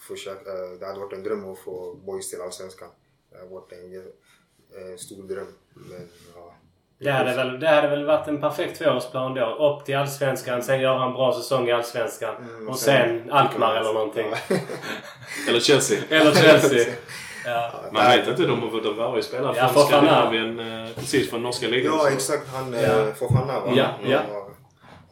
[0.04, 2.90] försöka, eh, det hade varit en dröm att få boys till Allsvenskan.
[3.34, 5.48] Det hade varit en, en stor dröm.
[5.74, 6.56] Men, ja,
[7.00, 9.56] det hade, väl, det hade väl varit en perfekt tvåårsplan då.
[9.56, 12.36] Upp till Allsvenskan, sen göra en bra säsong i Allsvenskan.
[12.36, 14.26] Mm, och sen, sen Alkmaar eller någonting.
[15.50, 16.00] eller Chelsea.
[16.10, 16.94] eller Chelsea.
[17.46, 17.72] Ja.
[17.92, 18.42] Man vet inte.
[18.42, 21.94] De, de var ju spelare ja, från Skandinavien eh, precis från norska ligan.
[21.94, 22.48] Ja, exakt.
[22.54, 22.80] Han ja.
[22.80, 23.74] Eh, Fofana va?
[23.76, 24.43] Ja, ja.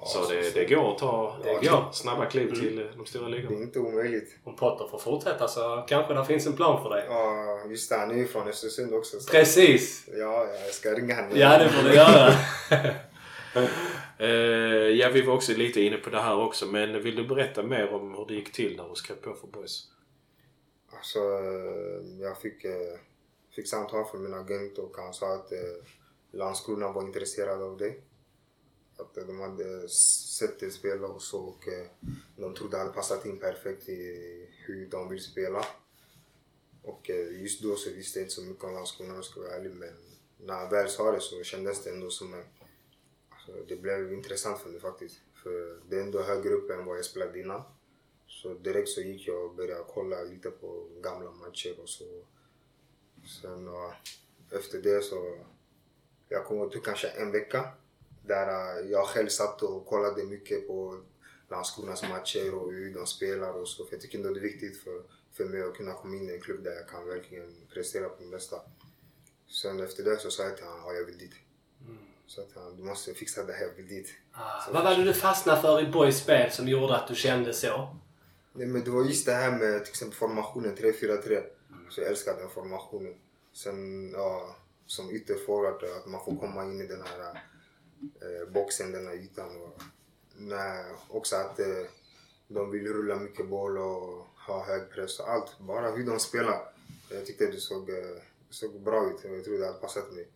[0.06, 1.92] Så det, det går att ta det går.
[1.92, 2.60] snabba kliv mm.
[2.60, 3.50] till de stora ligorna.
[3.50, 4.36] Det är inte omöjligt.
[4.44, 7.06] Om Potter får fortsätta så kanske det finns en plan för dig.
[7.10, 7.96] Ja, just det.
[7.96, 9.20] Han är ju från Östersund också.
[9.20, 9.32] Så.
[9.32, 10.10] Precis!
[10.14, 11.32] Ja, jag ska ringa honom.
[11.36, 12.28] Ja, det får du göra.
[14.20, 16.66] uh, ja, vi var också lite inne på det här också.
[16.66, 19.48] Men vill du berätta mer om hur det gick till när du skrev på för
[19.48, 19.88] Boys?
[20.94, 21.20] Alltså,
[22.22, 23.00] jag fick, eh,
[23.56, 25.58] fick samtal från min agent och han sa att eh,
[26.32, 28.02] Landskrona var intresserade av dig.
[29.02, 29.90] Att de hade
[30.40, 31.88] sett dig spela och så och eh,
[32.36, 35.66] de trodde det hade passat in perfekt i hur de vill spela.
[36.84, 39.40] Och eh, just då så visste jag inte så mycket om Landskrona om jag ska
[39.40, 39.94] vara ärlig men
[40.38, 42.44] när jag väl sa det så kändes det ändå som en...
[43.30, 45.20] Alltså, det blev intressant för mig faktiskt.
[45.44, 47.62] För det är ändå högre upp än vad jag spelade innan.
[48.28, 52.26] Så direkt så gick jag och började kolla lite på gamla matcher och så.
[53.42, 53.92] Sen och
[54.52, 55.38] efter det så,
[56.30, 57.74] jag kommer ihåg kanske en vecka
[58.28, 61.02] där uh, jag själv satt och kollade mycket på
[61.50, 63.86] Landskronas matcher och hur de spelar och så.
[63.86, 65.02] För jag tycker ändå det är viktigt för,
[65.34, 68.24] för mig att kunna komma in i en klubb där jag kan verkligen prestera på
[68.24, 68.62] det bästa.
[69.48, 71.34] Sen efter det så sa jag till honom, ja jag vill dit.
[71.86, 71.98] Mm.
[72.28, 74.14] Så att han, du måste fixa det här, jag vill dit.
[74.32, 77.54] Ah, vad var det du fastnade för i Boys spel som gjorde att du kände
[77.54, 77.96] så?
[78.54, 81.28] Nej men det var just det här med till exempel formationen 3-4-3.
[81.28, 81.48] Mm.
[81.90, 83.16] Så jag älskar den formationen.
[83.54, 84.56] Sen ja,
[84.86, 87.42] som ytterforward att man får komma in i den här
[88.22, 89.62] eh, boxen, den här ytan.
[89.62, 89.82] Och,
[90.36, 91.86] nej, också att eh,
[92.48, 95.60] de vill rulla mycket boll och ha hög press och allt.
[95.60, 96.60] Bara hur de spelar.
[97.10, 100.28] Jag tyckte det såg, eh, såg bra ut och jag tror det hade passat mig.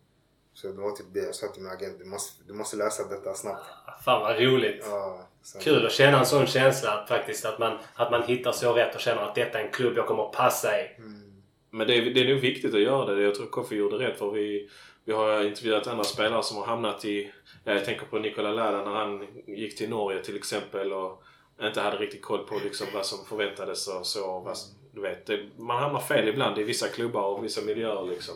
[0.54, 1.98] Så det var typ det jag sa till min agent.
[1.98, 3.64] Du måste, du måste läsa detta snabbt.
[4.04, 4.84] Fan vad roligt!
[4.86, 5.28] Ja,
[5.60, 8.94] Kul att känna en sån känsla att faktiskt att man, att man hittar så rätt
[8.94, 10.94] och känner att detta är en klubb jag kommer att passa i.
[10.98, 11.35] Mm.
[11.76, 13.22] Men det är, det är nog viktigt att göra det.
[13.22, 14.68] Jag tror Koffe gjorde rätt för vi,
[15.04, 17.32] vi har intervjuat andra spelare som har hamnat i...
[17.64, 21.22] Jag tänker på Nikola Lärda när han gick till Norge till exempel och
[21.62, 24.40] inte hade riktigt koll på liksom vad som förväntades och så.
[24.40, 24.56] Vad,
[24.94, 28.34] du vet, det, man hamnar fel ibland i vissa klubbar och vissa miljöer liksom.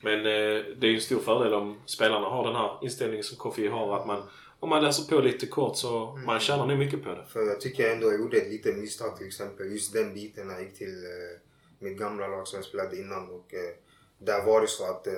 [0.00, 3.36] Men eh, det är ju en stor fördel om spelarna har den här inställningen som
[3.36, 3.96] Kofi har.
[4.00, 4.22] Att man,
[4.60, 6.24] om man läser på lite kort så mm.
[6.24, 7.24] man tjänar nog mycket på det.
[7.28, 9.72] För jag tycker ändå jag gjorde ett litet misstag till exempel.
[9.72, 11.51] Just den biten när jag gick till eh,
[11.82, 13.30] mitt gamla lag som jag spelade innan.
[13.30, 13.74] Och, eh,
[14.18, 15.12] där var det så att eh,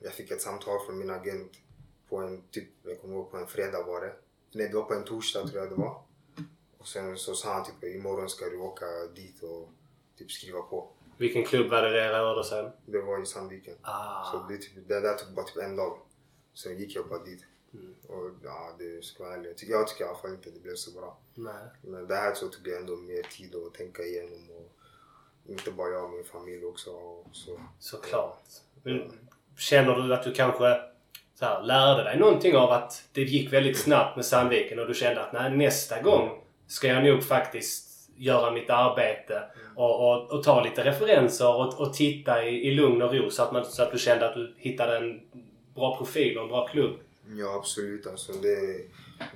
[0.00, 1.52] jag fick ett samtal från min agent
[2.08, 4.12] på en, typ, jag kommer ihåg på en fredag var det.
[4.52, 6.02] Nej, det var på en torsdag tror jag det var.
[6.78, 9.70] Och sen så sa han typ imorgon ska du åka dit och
[10.18, 10.92] typ skriva på.
[11.16, 12.70] Vilken klubb var det det rörde sig?
[12.86, 13.74] Det var i Sandviken.
[13.82, 14.32] Ah.
[14.32, 15.98] Så det, typ, det där tog bara typ en dag.
[16.54, 17.44] Sen gick jag bara dit.
[17.74, 17.94] Mm.
[18.08, 19.48] Och ja, det ska vara ärligt.
[19.48, 21.18] Jag tycker, jag tycker i alla fall inte det blev så bra.
[21.34, 21.64] Nej.
[21.82, 24.50] Men det här så tog det ändå mer tid att tänka igenom.
[24.50, 24.72] Och
[25.48, 26.90] inte bara jag, min familj också.
[26.90, 27.60] Och så.
[27.78, 28.42] Såklart.
[28.82, 29.12] Men
[29.58, 30.80] känner du att du kanske
[31.34, 34.94] så här, lärde dig någonting av att det gick väldigt snabbt med Sandviken och du
[34.94, 39.42] kände att nej, nästa gång ska jag nog faktiskt göra mitt arbete
[39.76, 43.42] och, och, och ta lite referenser och, och titta i, i lugn och ro så
[43.42, 45.20] att, man, så att du kände att du hittade en
[45.74, 46.96] bra profil och en bra klubb?
[47.26, 48.06] Ja absolut.
[48.06, 48.84] Alltså det,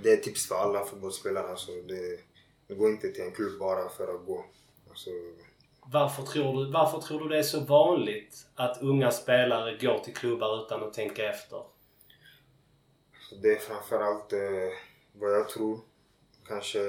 [0.02, 1.48] det är tips för alla fotbollsspelare.
[1.48, 2.20] Alltså, det,
[2.66, 4.44] det går inte till en klubb bara för att gå.
[4.88, 5.10] Alltså,
[5.92, 10.14] Varför tror, du, varför tror du det är så vanligt att unga spelare går till
[10.14, 11.62] klubbar utan att tänka efter?
[13.42, 14.40] Det är framförallt eh,
[15.12, 15.80] vad jag tror.
[16.48, 16.80] Kanske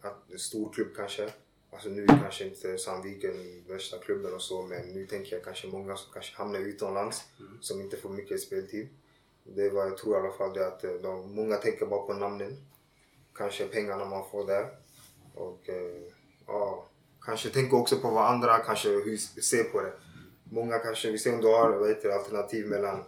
[0.00, 1.30] att en stor klubb kanske.
[1.72, 5.66] Alltså nu är kanske inte Sandviken värsta klubben och så men nu tänker jag kanske
[5.66, 7.24] många som kanske hamnar utomlands
[7.60, 8.88] som inte får mycket speltid.
[9.44, 10.52] Det är vad jag tror i alla fall.
[10.54, 12.56] Det att eh, de, många tänker bara på namnen.
[13.34, 14.68] Kanske pengarna man får där.
[15.34, 16.12] Och eh,
[16.46, 16.86] ja,
[17.26, 19.92] kanske tänker också på vad andra kanske hur ser på det.
[20.44, 23.04] Många kanske, vi ser om du har vad heter, alternativ mellan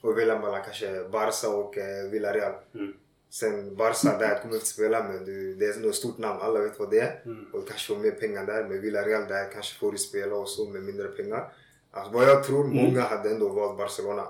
[0.00, 2.52] och välja mellan kanske Barca och eh, Villarreal.
[2.74, 2.92] Mm.
[3.30, 6.78] Sen Barca där kommer inte spela men du, det är ett stort namn, alla vet
[6.78, 7.22] vad det är.
[7.24, 7.46] Mm.
[7.52, 8.64] Och kanske får mer pengar där.
[8.64, 11.52] Men Villarreal där kanske får du spela och så med mindre pengar.
[11.90, 14.26] Alltså vad jag tror, många hade ändå valt Barcelona.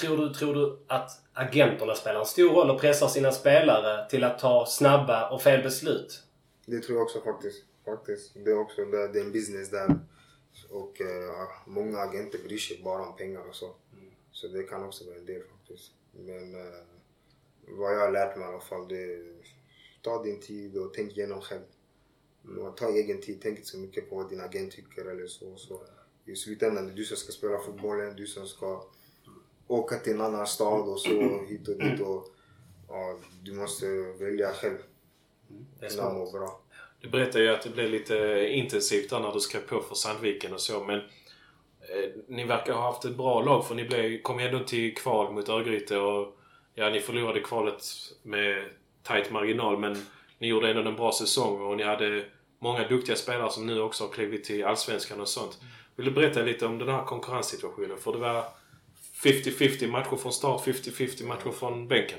[0.00, 4.24] Tror du, tror du att agenterna spelar en stor roll och pressar sina spelare till
[4.24, 6.22] att ta snabba och fel beslut?
[6.66, 7.64] Det tror jag också faktiskt.
[7.96, 8.32] Faktiskt.
[8.34, 9.98] Det är också det, det är en business där.
[10.70, 13.74] Och eh, många agenter bryr sig bara om pengar och så.
[14.32, 15.92] Så det kan också vara en del faktiskt.
[16.12, 16.80] Men eh,
[17.68, 19.38] vad jag har lärt mig i alla fall det är
[20.02, 21.62] ta din tid och tänk igenom själv.
[22.44, 22.74] Mm.
[22.74, 25.56] Ta egen tid, tänk inte så mycket på vad din agent tycker eller så.
[25.56, 25.80] så.
[26.24, 28.84] I slutändan det är du som ska spela fotbollen, du som ska
[29.66, 32.00] åka till en annan stad och så hit och dit.
[32.00, 32.28] Och,
[32.88, 33.86] ja, du måste
[34.18, 34.78] välja själv.
[35.80, 36.32] Det är smart.
[36.32, 36.60] bra.
[37.00, 40.52] Du berättade ju att det blev lite intensivt där när du skrev på för Sandviken
[40.52, 44.40] och så men eh, ni verkar ha haft ett bra lag för ni blev, kom
[44.40, 46.36] ju ändå till kval mot Örgryte och
[46.74, 47.82] ja, ni förlorade kvalet
[48.22, 48.64] med
[49.02, 50.06] tight marginal men
[50.38, 52.24] ni gjorde ändå en bra säsong och ni hade
[52.58, 55.58] många duktiga spelare som nu också har klivit till Allsvenskan och sånt.
[55.96, 57.98] Vill du berätta lite om den här konkurrenssituationen?
[57.98, 58.44] För det var
[59.22, 62.18] 50-50 matcher från start, 50-50 matcher från bänken.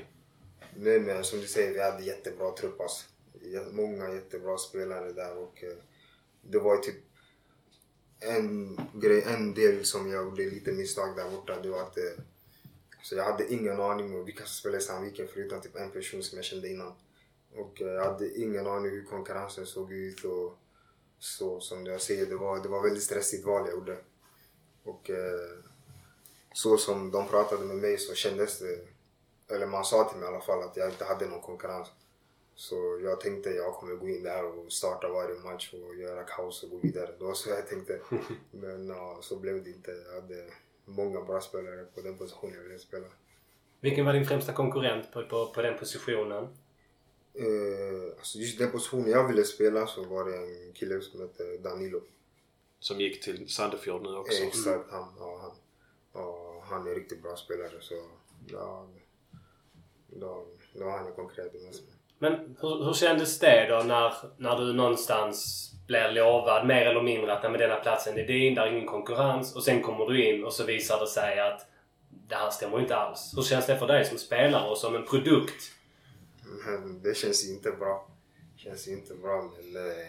[0.76, 3.09] Nej men som du säger, vi hade jättebra trupp alltså.
[3.70, 5.76] Många jättebra spelare där och eh,
[6.42, 7.04] det var ju typ
[8.20, 11.60] en grej, en del som jag gjorde lite misstag där borta.
[11.62, 12.24] Det var att eh,
[13.02, 16.22] så jag hade ingen aning om vilka som spelade i Sandviken förutom typ en person
[16.22, 16.92] som jag kände innan.
[17.54, 20.58] Och eh, jag hade ingen aning hur konkurrensen såg ut och
[21.18, 23.98] så som jag säger, det var, det var väldigt stressigt val jag gjorde.
[24.84, 25.10] Och
[26.54, 28.86] så som de pratade med mig så kändes det
[29.50, 31.88] eller man sa till mig i alla fall att jag inte hade någon konkurrens.
[32.60, 36.62] Så jag tänkte jag kommer gå in där och starta varje match och göra kaos
[36.62, 37.14] och gå vidare.
[37.18, 38.00] Det var så jag tänkte.
[38.50, 39.90] Men ja, så blev det inte.
[39.90, 40.46] Jag hade
[40.84, 43.06] många bra spelare på den positionen jag ville spela.
[43.80, 46.44] Vilken var din främsta konkurrent på, på, på den positionen?
[47.34, 51.56] Eh, alltså just den positionen jag ville spela så var det en kille som hette
[51.56, 52.00] Danilo.
[52.78, 54.42] Som gick till Sandefjord nu också.
[54.42, 55.52] Exakt, han, ja, han,
[56.12, 57.94] ja, han är en riktigt bra spelare så
[58.46, 58.88] ja,
[60.06, 61.99] då, då var han ju konkret mest.
[62.22, 67.32] Men hur, hur kändes det då när, när du någonstans blir lovad mer eller mindre
[67.32, 70.24] att "Nej, men denna platsen är din, där är ingen konkurrens och sen kommer du
[70.24, 71.66] in och så visar det sig att
[72.28, 73.32] det här stämmer inte alls.
[73.36, 75.72] Hur känns det för dig som spelare och som en produkt?
[76.66, 78.10] Mm, det känns ju inte bra.
[78.54, 80.08] Det känns ju inte bra men eh,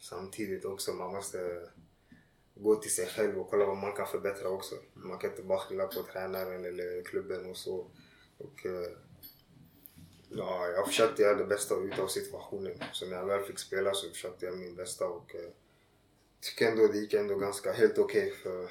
[0.00, 1.38] samtidigt också man måste
[2.54, 4.74] gå till sig själv och kolla vad man kan förbättra också.
[4.94, 7.76] Man kan inte bara skylla på tränaren eller klubben och så.
[8.38, 8.92] Och, eh,
[10.28, 12.74] ja, jag försökte göra det bästa utav situationen.
[12.92, 15.50] Så när jag väl fick spela så försökte jag min bästa och eh,
[16.40, 18.68] tycker ändå det gick ändå ganska helt okej för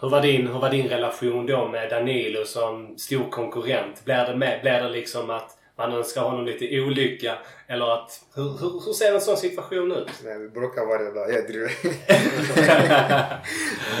[0.00, 4.04] Hur var, din, hur var din relation då med Danilo som stor konkurrent?
[4.04, 7.38] Blir det, med, blir det liksom att man önskar honom lite olycka?
[7.66, 8.24] Eller att...
[8.34, 10.08] Hur, hur, hur ser en sån situation ut?
[10.24, 11.32] Nej, vi bråkar varje dag.
[11.32, 11.72] Jag driver.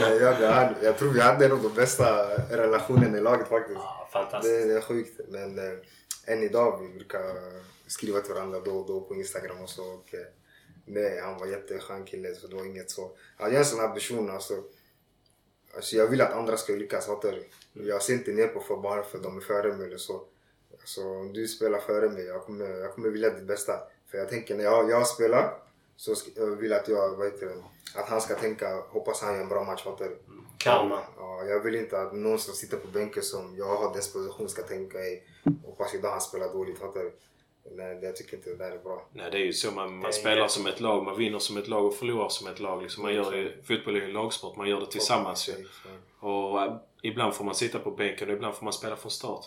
[0.00, 3.80] Men jag, jag, jag tror vi hade nog den bästa relationen i laget faktiskt.
[3.80, 4.62] Ja, fantastiskt.
[4.62, 5.20] Det, det är sjukt.
[5.28, 5.78] Men eh,
[6.26, 7.22] än idag vi brukar
[7.86, 9.82] skriva till varandra då och då på Instagram och så.
[9.82, 10.26] Och, eh,
[10.84, 13.16] nej, han var jätteskön kille så det var inget så.
[13.36, 14.54] Han är en sån här person alltså.
[15.74, 17.88] alltså jag vill att andra ska lyckas, fattar du?
[17.88, 20.26] Jag ser inte ner på folk bara för att de är före mig eller så.
[20.82, 23.72] Alltså om du spelar före mig, jag kommer, jag kommer vilja ditt bästa.
[24.10, 25.54] För jag tänker när jag, jag spelar
[25.96, 27.54] så ska, jag vill att jag, vad heter det,
[28.00, 30.18] att han ska tänka, hoppas han gör en bra match, fattar du?
[30.58, 31.00] Karma.
[31.16, 34.48] Ja, jag vill inte att någon som sitter på bänken som jag har dess position
[34.48, 35.24] ska tänka ej,
[35.66, 37.12] hoppas idag han spelar dåligt, fattar du?
[37.70, 39.06] Nej, det- jag tycker inte det där är bra.
[39.12, 39.70] Nej, det är ju så.
[39.70, 41.04] Man, man spelar som ett lag.
[41.04, 42.82] Man vinner som ett lag och förlorar som ett lag.
[42.82, 44.56] Liksom man gör det, fotboll är ju en lagsport.
[44.56, 45.52] Man gör det tillsammans ju.
[46.20, 49.44] Och äh, ibland får man sitta på bänken och ibland får man spela från start.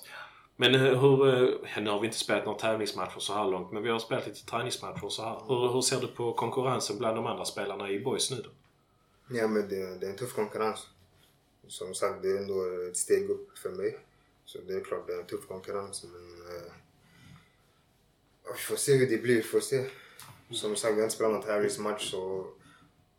[0.56, 1.28] Men hur...
[1.28, 4.28] Eh, nu har vi inte spelat några tävlingsmatcher så här långt, men vi har spelat
[4.28, 5.42] lite träningsmatcher så här.
[5.48, 8.50] Hur, hur ser du på konkurrensen bland de andra spelarna i boys nu då?
[9.36, 10.88] Ja, men det, det är en tuff konkurrens.
[11.68, 14.00] Som sagt, det är ändå ett steg upp för mig.
[14.46, 16.04] Så det är klart, det är en tuff konkurrens.
[16.04, 16.72] Men eh,
[18.54, 19.86] Vi får se hur det blir, vi får se.
[20.52, 22.40] Som sagt, vi har inte spelat någon tävlingsmatch så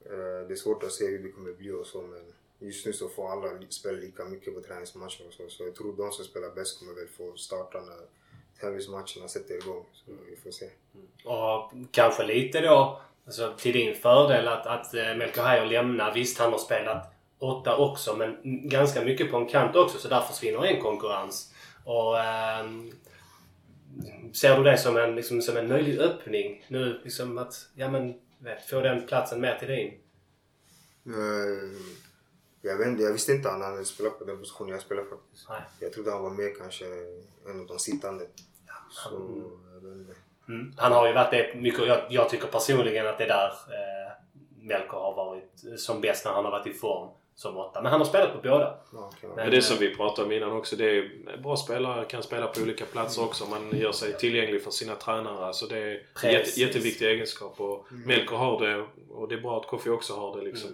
[0.05, 2.93] eh, det är svårt att se hur det kommer bli och så men just nu
[2.93, 5.49] så får alla spela lika mycket på träningsmatcher och så.
[5.49, 7.99] Så jag tror de som spelar bäst kommer väl få starta när
[8.61, 9.85] tävlingsmatcherna sätter igång.
[9.93, 10.71] Så vi får se.
[11.25, 16.15] Och kanske lite då alltså, till din fördel att, att eh, Melker Heier lämnar.
[16.15, 18.37] Visst, han har spelat åtta också men
[18.69, 21.53] ganska mycket på en kant också så där försvinner en konkurrens.
[21.85, 22.93] Och ehm,
[24.33, 27.01] Ser du det som en, liksom, som en möjlig öppning nu?
[27.05, 29.89] Liksom att, ja men, vet, få den platsen mer till din?
[31.07, 31.81] Eh,
[32.67, 35.49] Jag, vet, jag visste inte att han hade spelat på den positionen jag spelar faktiskt.
[35.49, 35.61] Nej.
[35.81, 36.85] Jag trodde han var mer kanske
[37.51, 38.27] en av de sittande.
[38.91, 39.11] Så,
[39.75, 40.15] jag vet inte.
[40.49, 40.73] Mm.
[40.77, 41.87] Han har ju varit det mycket.
[41.87, 44.13] Jag, jag tycker personligen att det är där eh,
[44.61, 47.83] Melker har varit som bäst när han har varit i form som åtta.
[47.83, 48.79] Men han har spelat på båda.
[48.93, 49.29] Ja, okej.
[49.29, 50.77] Men- Men det är som vi pratade om innan också.
[50.77, 53.47] Det är bra spelare kan spela på olika platser också.
[53.47, 55.47] Man gör sig tillgänglig för sina tränare.
[55.47, 57.61] Alltså det är jätte, jätteviktig egenskap.
[57.61, 60.71] Och Melker har det och det är bra att Kofi också har det liksom.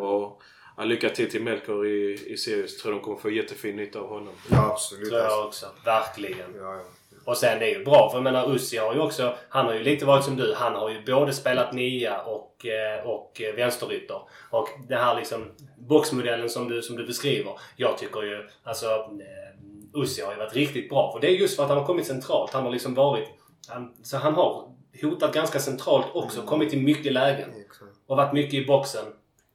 [0.00, 0.42] Och
[0.76, 2.82] ja, lycka till till Melker i, i Sirius.
[2.82, 4.34] Tror de kommer få jättefin nytta av honom.
[4.50, 5.08] Ja, absolut.
[5.08, 5.66] tror jag också.
[5.84, 6.54] Verkligen.
[6.56, 6.82] Ja, ja.
[7.24, 9.74] Och sen det är ju bra för jag menar Ussi har ju också, han har
[9.74, 10.54] ju lite varit som du.
[10.56, 14.20] Han har ju både spelat nia och, eh, och eh, vänsterytter.
[14.50, 17.52] Och den här liksom boxmodellen som du, som du beskriver.
[17.76, 21.12] Jag tycker ju alltså eh, Ussi har ju varit riktigt bra.
[21.12, 22.52] För det är just för att han har kommit centralt.
[22.52, 23.28] Han har liksom varit,
[23.68, 24.68] han, så han har
[25.02, 26.42] hotat ganska centralt också.
[26.42, 27.50] Kommit till mycket lägen.
[27.66, 27.90] Exakt.
[28.06, 29.04] Och varit mycket i boxen.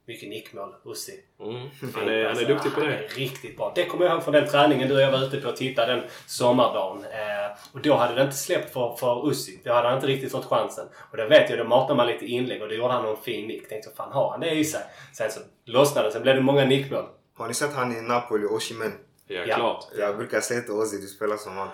[0.08, 1.20] Mycket nickmål, Ussi.
[1.40, 1.68] Mm.
[1.94, 2.96] Han, är, han är duktig på Han det.
[2.96, 3.72] är riktigt bra.
[3.74, 5.92] Det kommer jag ihåg från den träningen du och jag var ute på och tittade
[5.94, 7.04] den sommardagen.
[7.04, 9.60] Eh, och då hade det inte släppt för, för Ussi.
[9.64, 10.86] Då hade han inte riktigt fått chansen.
[11.10, 13.46] Och då vet jag, då matade man lite inlägg och då gjorde han någon fin
[13.48, 13.68] nick.
[13.68, 14.80] Tänkte fan har han det i sig?
[15.14, 16.12] Sen så lossnade det.
[16.12, 17.04] Sen blev det många nickmål.
[17.34, 18.92] Har ni sett han i Napoli, Oshimen?
[19.26, 19.56] Ja, Ja.
[19.56, 19.84] klart.
[19.98, 21.68] Jag brukar säga till Ozzy, du spelar som han.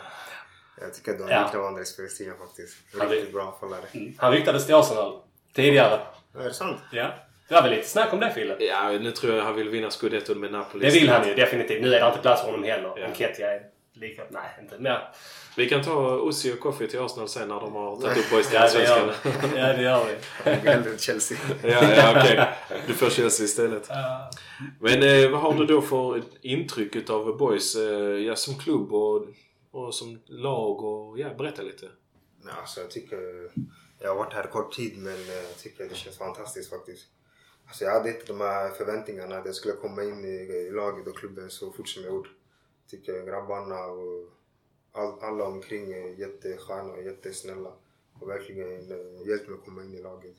[0.80, 1.42] Jag tycker att de Ja.
[1.44, 2.76] liknar varandra i spelstilen faktiskt.
[2.98, 3.80] Han Riktigt bra anfallare.
[4.18, 5.18] Han ryktades till Arsenal
[5.52, 6.00] tidigare.
[6.38, 6.80] Är det sant?
[6.92, 7.10] Ja.
[7.48, 8.56] Det var väl lite snack om det Fille?
[8.58, 10.86] Ja, nu tror jag han vill vinna scudetton med Napoli.
[10.86, 11.82] Det vill han ju definitivt.
[11.82, 12.92] Nu är det inte plats för honom heller.
[12.96, 13.06] Ja.
[13.06, 14.22] Enketia är lika...
[14.30, 15.08] Nej, inte mer.
[15.56, 18.48] Vi kan ta Ossi och Kofi till Arsenal sen när de har tagit upp boys
[18.48, 19.50] till Ja, det gör Allsvenskan.
[19.52, 19.58] vi.
[19.58, 20.50] Ja, det gör vi.
[20.50, 21.38] Hellre Chelsea.
[21.62, 22.48] ja, ja okej.
[22.86, 23.88] Du får Chelsea istället.
[24.80, 29.26] Men eh, vad har du då för intryck utav boys eh, ja, som klubb och,
[29.70, 30.84] och som lag?
[30.84, 31.86] Och, ja, berätta lite.
[32.44, 33.50] Ja, alltså, jag tycker...
[33.98, 37.06] Jag har varit här kort tid men eh, jag tycker det känns fantastiskt faktiskt.
[37.66, 41.18] Alltså, jag hade inte de här förväntningarna att jag skulle komma in i, laget och
[41.18, 42.30] klubben så fort som jag gjort.
[42.82, 44.28] Jag tycker grabbarna och
[44.92, 47.72] all, alla omkring är jättesköna och jättesnälla.
[48.20, 48.88] Och verkligen
[49.26, 50.36] hjälpt mig att komma in i laget.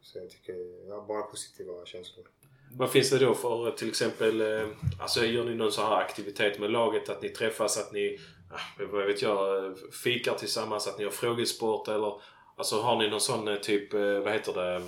[0.00, 0.54] Så jag tycker
[0.88, 2.26] jag har bara positiva känslor.
[2.72, 4.68] Vad finns det då för till exempel, eh,
[5.00, 7.08] alltså gör ni någon sån här aktivitet med laget?
[7.08, 8.18] Att ni träffas, att ni,
[8.50, 12.20] ah, vad vet jag, fikar tillsammans, att ni har frågesport eller
[12.60, 14.82] Alltså har ni någon sån eh, typ, eh, vad heter det,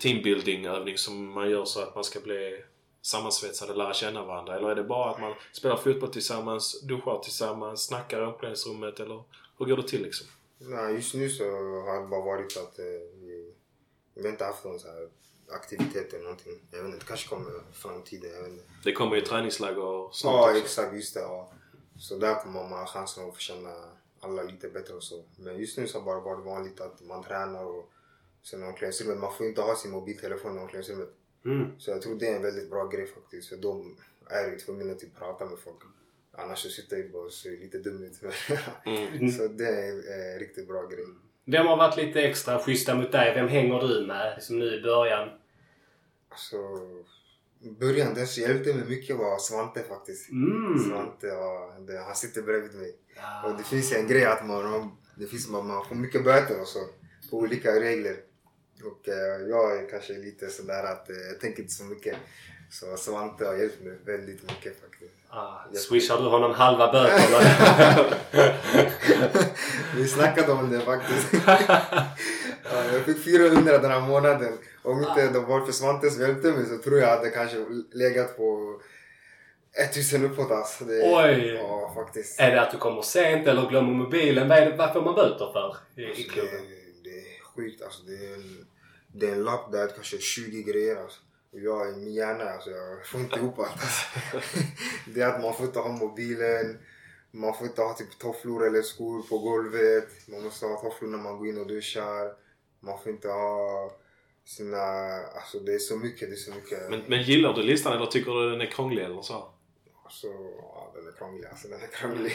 [0.00, 2.62] teambuilding-övning som man gör så att man ska bli
[3.02, 4.56] sammansvetsade lära känna varandra?
[4.56, 9.22] Eller är det bara att man spelar fotboll tillsammans, duschar tillsammans, snackar i omklädningsrummet eller
[9.58, 10.26] hur går det till liksom?
[10.58, 13.54] Nej, just nu så har det bara varit att eh, vi,
[14.14, 15.08] vi har inte haft någon så här
[15.54, 16.52] aktivitet eller någonting.
[16.70, 18.30] Jag vet inte, det kanske kommer i framtiden.
[18.34, 18.64] Jag vet inte.
[18.84, 20.58] Det kommer ju träningsläger snart Ja, också.
[20.62, 20.94] exakt.
[20.94, 21.20] Just det.
[21.20, 21.50] Ja.
[21.98, 23.74] Så där kommer man ha chansen att få känna
[24.20, 25.24] alla lite bättre och så.
[25.36, 27.91] Men just nu så har det bara varit vanligt att man tränar och
[28.42, 29.18] sen omklädningsrummet.
[29.18, 31.08] Man får inte ha sin mobiltelefon i omklädningsrummet.
[31.44, 31.66] Mm.
[31.78, 33.48] Så jag tror det är en väldigt bra grej faktiskt.
[33.48, 33.84] För då
[34.26, 35.82] är du tvungen att typ prata med folk.
[36.32, 38.20] Annars så sitter jag bara och ser lite dum ut.
[38.86, 39.32] Mm.
[39.32, 41.04] så det är en riktigt bra grej.
[41.44, 43.34] Vem har varit lite extra schyssta mot dig?
[43.34, 44.32] Vem hänger du med?
[44.34, 45.28] Liksom nu i början.
[46.28, 46.56] Alltså,
[47.80, 50.30] början den som hjälpte mig mycket var Svante faktiskt.
[50.30, 50.78] Mm.
[50.78, 52.96] Svante, ja, det, han sitter bredvid mig.
[53.16, 53.50] Ja.
[53.50, 56.68] Och det finns en grej att man, det finns, man, man får mycket böter och
[56.68, 56.78] så.
[57.30, 58.16] På olika regler.
[58.84, 62.16] Och eh, jag är kanske lite sådär att eh, jag tänker inte så mycket.
[62.70, 65.12] Så Svante har hjälpt mig väldigt mycket faktiskt.
[65.28, 67.38] Ah, swishar du honom halva böterna?
[69.96, 71.28] Vi snackade om det faktiskt.
[71.46, 74.58] ja, jag fick 400 den här månaden.
[74.82, 77.56] Om inte det var för Svante som hjälpte mig så tror jag att det kanske
[77.92, 78.80] legat på
[79.92, 80.84] 1000 uppåt alltså.
[80.84, 81.54] Det, Oj.
[81.54, 82.40] Ja, faktiskt.
[82.40, 84.48] är det att du kommer sent eller glömmer mobilen?
[84.48, 86.60] Vad, är det, vad får man böter för i, i Alltså, klubben?
[87.04, 88.02] det, det är sjukt alltså.
[88.02, 88.38] Det är
[89.12, 91.20] det är en lapp där det kanske är 20 grejer alltså.
[91.52, 94.06] Och jag i min hjärna alltså, jag får inte ihop allt alltså.
[95.14, 96.78] Det är att man får inte ha mobilen.
[97.30, 100.08] Man får inte ha typ tofflor eller skor på golvet.
[100.28, 102.32] Man måste ha tofflor när man går in och duschar.
[102.80, 103.90] Man får inte ha
[104.44, 104.82] sina...
[105.34, 106.90] Alltså det är så mycket, det är så mycket.
[106.90, 109.52] Men, men gillar du listan eller tycker du den är krånglig eller så?
[110.04, 110.26] Alltså,
[110.58, 111.68] ja, den är krånglig alltså.
[111.68, 112.32] Den är krånglig.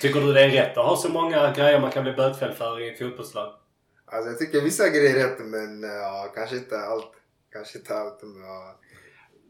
[0.00, 2.80] Tycker du det är rätt att ha så många grejer man kan bli bötfälld för
[2.80, 3.54] i ett fotbollslag?
[4.12, 7.12] Alltså jag tycker vissa grejer är rätt men ja, kanske inte allt.
[7.52, 8.78] Kanske inte allt men ja.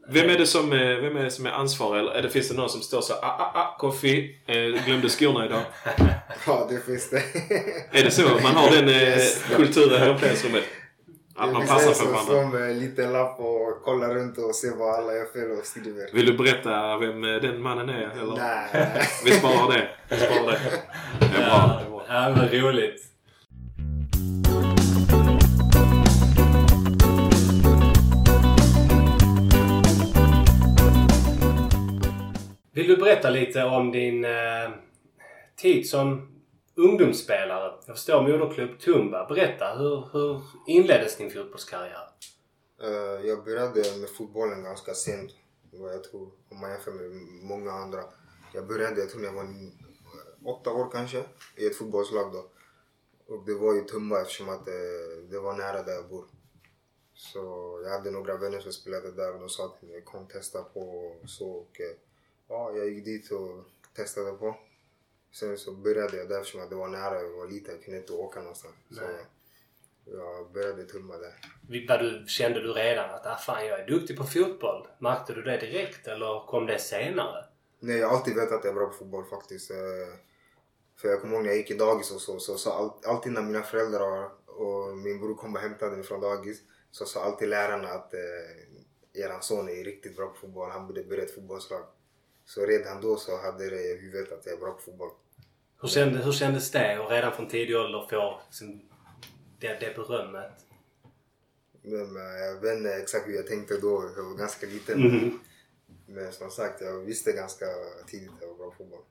[0.09, 1.99] Vem är det som är, vem är, det som är ansvarig?
[1.99, 5.09] Eller är det, finns det någon som står så ah, ah, ah, Koffi, eh, glömde
[5.09, 5.61] skorna idag.
[6.47, 7.23] Ja, det finns det.
[7.91, 8.21] Är det så?
[8.21, 9.43] Man har den eh, Yes.
[9.55, 10.63] kulturen i omklädningsrummet?
[11.35, 12.23] Att det man finns passar för som varandra?
[12.33, 15.65] står med en liten lapp och kollar runt och ser vad alla gör fel och
[15.65, 16.09] skriver.
[16.13, 18.11] Vill du berätta vem eh, den mannen är?
[18.21, 18.35] Eller?
[18.35, 19.07] Nej.
[19.25, 19.89] Vi sparar det.
[20.09, 20.59] Vi sparar det.
[21.19, 21.81] Det är bra.
[21.89, 22.13] Det.
[22.13, 23.03] Ja, men roligt.
[32.75, 34.71] Vill du berätta lite om din eh,
[35.55, 36.27] tid som
[36.75, 37.73] ungdomsspelare?
[37.85, 39.25] Jag förstår moderklubb Tumba.
[39.27, 42.09] Berätta, hur, hur inleddes din fotbollskarriär?
[42.83, 45.31] Uh, jag började med fotbollen ganska sent.
[45.71, 47.11] Vad jag tror, om man jämför med
[47.43, 48.03] många andra.
[48.53, 49.47] Jag började, jag tror när jag var
[50.45, 51.23] åtta år kanske,
[51.55, 52.45] i ett fotbollslag då.
[53.33, 56.25] Och det var i Tumba eftersom att det, det var nära där jag bor.
[57.13, 57.39] Så
[57.83, 60.79] jag hade några vänner som spelade där och de sa till mig kom testa på
[61.23, 61.49] och så.
[61.49, 61.97] Och, eh,
[62.47, 63.65] ja, jag gick dit och
[63.95, 64.55] testade på.
[65.31, 67.99] Sen så började jag där eftersom att det var nära, jag var liten, jag kunde
[67.99, 68.75] inte åka någonstans.
[68.91, 69.25] Så Nej.
[70.05, 71.33] jag började i Tumba där.
[71.99, 74.87] Du, kände du redan att ah, fan, jag är duktig på fotboll?
[74.99, 77.45] Märkte du det direkt eller kom det senare?
[77.79, 79.71] Nej, jag har alltid vetat att jag är bra på fotboll faktiskt.
[79.71, 79.77] Eh,
[81.01, 83.31] För jag kommer ihåg när jag gick i dagis och så, så sa all, alltid
[83.31, 87.49] när mina föräldrar och min bror kom och hämtade mig från dagis så sa alltid
[87.49, 91.83] lärarna att eh, eran son är riktigt bra på fotboll, han borde börja ett fotbollslag.
[92.45, 95.11] Så redan då så hade det i huvudet att jag är bra på fotboll.
[95.81, 98.81] Hur, kände, hur kändes det att redan från tidig ålder få liksom,
[99.59, 100.51] det, det berömmet?
[101.81, 105.01] Men eh, jag vet inte exakt hur jag tänkte då, jag var ganska liten.
[105.01, 105.39] Mhm.
[106.05, 107.65] Men som sagt, jag visste ganska
[108.07, 109.03] tidigt att jag var bra på fotboll.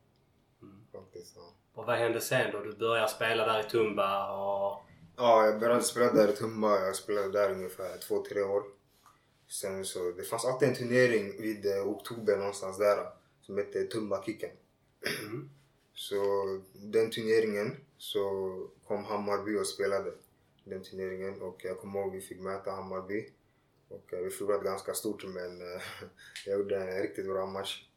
[0.93, 1.55] Faktiskt, ja.
[1.74, 2.61] Och vad hände sen då?
[2.61, 4.83] Du började spela där i Tumba och...
[5.16, 6.80] Ja, jag började spela där i Tumba.
[6.80, 8.62] Jag spelade där ungefär två, tre år.
[9.49, 13.07] Sen så, det fanns alltid en turnering vid eh, oktober någonstans där
[13.43, 14.51] som hette Tumba-kicken.
[15.24, 15.51] Mm.
[15.95, 16.16] Så
[16.72, 18.20] den turneringen så
[18.86, 20.12] kom Hammarby och spelade
[20.64, 23.30] den turneringen och jag kommer ihåg vi fick möta Hammarby.
[23.88, 25.82] Och eh, vi förlorade ganska stort men eh,
[26.47, 27.88] jag gjorde en riktigt bra match.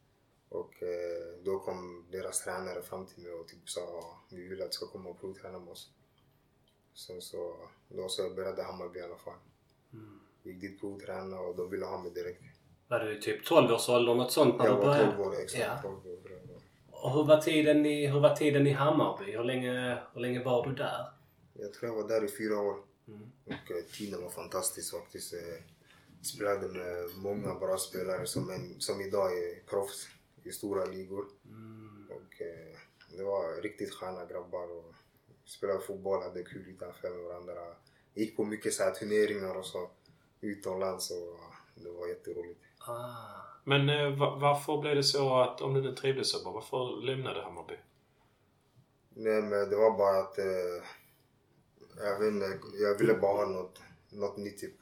[0.48, 4.70] Och eh, då kom deras tränare fram till mig och typ sa vi vill att
[4.70, 5.90] du ska komma och provträna med oss.
[6.94, 9.38] Sen så, då så började Hammarby i alla fall.
[9.92, 10.20] Mm.
[10.42, 12.42] Gick dit provträna och de ville ha mig direkt.
[12.88, 15.16] Var du typ 12-årsåldern något sånt när Jag du var började?
[15.16, 15.64] 12 år, exakt.
[15.64, 15.78] Ja.
[15.82, 16.16] 12 år.
[17.06, 19.32] Och hur var tiden i, hur var tiden i Hammarby?
[19.32, 21.06] Hur länge, hur länge var du där?
[21.52, 22.76] Jag tror jag var där i fyra år.
[23.08, 23.32] Mm.
[23.44, 25.34] Och eh, tiden var fantastisk faktiskt.
[25.34, 25.62] Eh,
[26.22, 30.08] spelade med många bra spelare som, en, som idag är proffs
[30.44, 31.24] i stora ligor.
[31.44, 32.06] Mm.
[32.10, 32.78] Och eh,
[33.16, 34.94] det var riktigt sköna grabbar och
[35.44, 37.54] spelade fotboll, hade kul utanför varandra.
[38.14, 39.90] Gick på mycket så här turneringar och så
[40.40, 41.38] utomlands och
[41.74, 42.60] det var jätteroligt.
[42.88, 43.32] Ah.
[43.64, 47.02] Men eh, va- varför blev det så att, om du nu trivdes så bra, varför
[47.06, 47.74] lämnade Hammarby?
[49.14, 50.44] Nej men det var bara att eh,
[52.04, 52.46] jag vet inte,
[52.82, 53.80] jag ville bara ha något,
[54.12, 54.74] något nytt typ.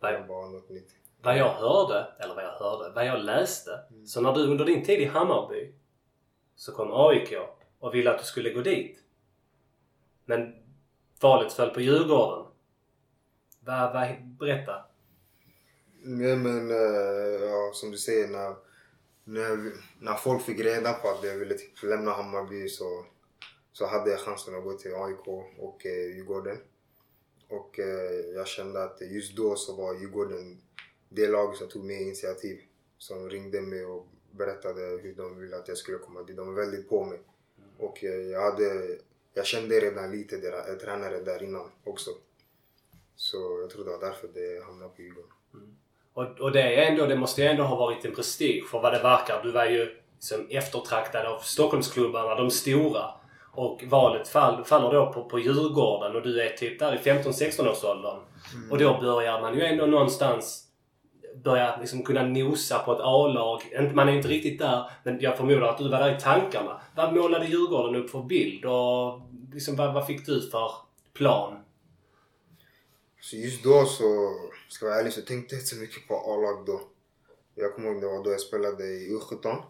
[0.00, 0.88] Jag ville bara ha något nytt.
[1.22, 3.70] Vad jag hörde, eller vad jag hörde, vad jag läste.
[4.06, 5.74] Så när du under din tid i Hammarby
[6.56, 7.34] så kom AIK
[7.78, 8.98] och ville att du skulle gå dit.
[10.24, 10.54] Men
[11.20, 12.46] valet föll på Djurgården.
[13.60, 14.84] Vad, vad, berätta.
[16.04, 18.54] Nej men eh, ja, som du säger när,
[19.24, 23.06] när, när folk fick reda på att jag ville typ lämna Hammarby så,
[23.72, 25.28] så hade jag chansen att gå till AIK
[25.58, 26.58] och eh, Djurgården.
[27.48, 30.62] Och eh, jag kände att just då så var Djurgården
[31.08, 32.60] det lag som tog mer initiativ.
[32.98, 36.36] Som ringde mig och berättade hur de ville att jag skulle komma dit.
[36.36, 37.20] De var väldigt på mig.
[37.78, 38.98] Och eh, jag, hade,
[39.34, 42.10] jag kände redan lite deras eh, tränare där innan också.
[43.16, 45.30] Så jag tror det var därför det hamnade på Djurgården.
[45.54, 45.76] Mm.
[46.14, 48.92] Och, och det, är ändå, det måste ju ändå ha varit en prestige för vad
[48.92, 49.40] det verkar.
[49.42, 53.04] Du var ju liksom eftertraktad av Stockholmsklubbarna, de stora.
[53.54, 57.70] Och valet fall, faller då på, på Djurgården och du är typ där i 15-16
[57.70, 58.18] års åldern.
[58.70, 60.68] Och då börjar man ju ändå någonstans
[61.44, 63.60] börja liksom kunna nosa på ett A-lag.
[63.94, 66.80] Man är inte riktigt där, men jag förmodar att du var där i tankarna.
[66.96, 69.20] Vad målade Djurgården upp för bild och
[69.52, 70.70] liksom, vad, vad fick du för
[71.14, 71.58] plan?
[73.22, 74.34] Så just då så,
[74.68, 76.80] ska jag vara ärlig, så tänkte jag inte så mycket på A-lag då.
[77.54, 79.62] Jag kommer ihåg det var då jag spelade i U17.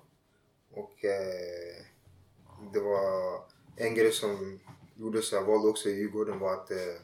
[0.70, 1.84] Och eh,
[2.72, 3.40] det var
[3.76, 4.60] en grej som
[4.96, 6.94] gjorde så jag valde också i Djurgården var att eh,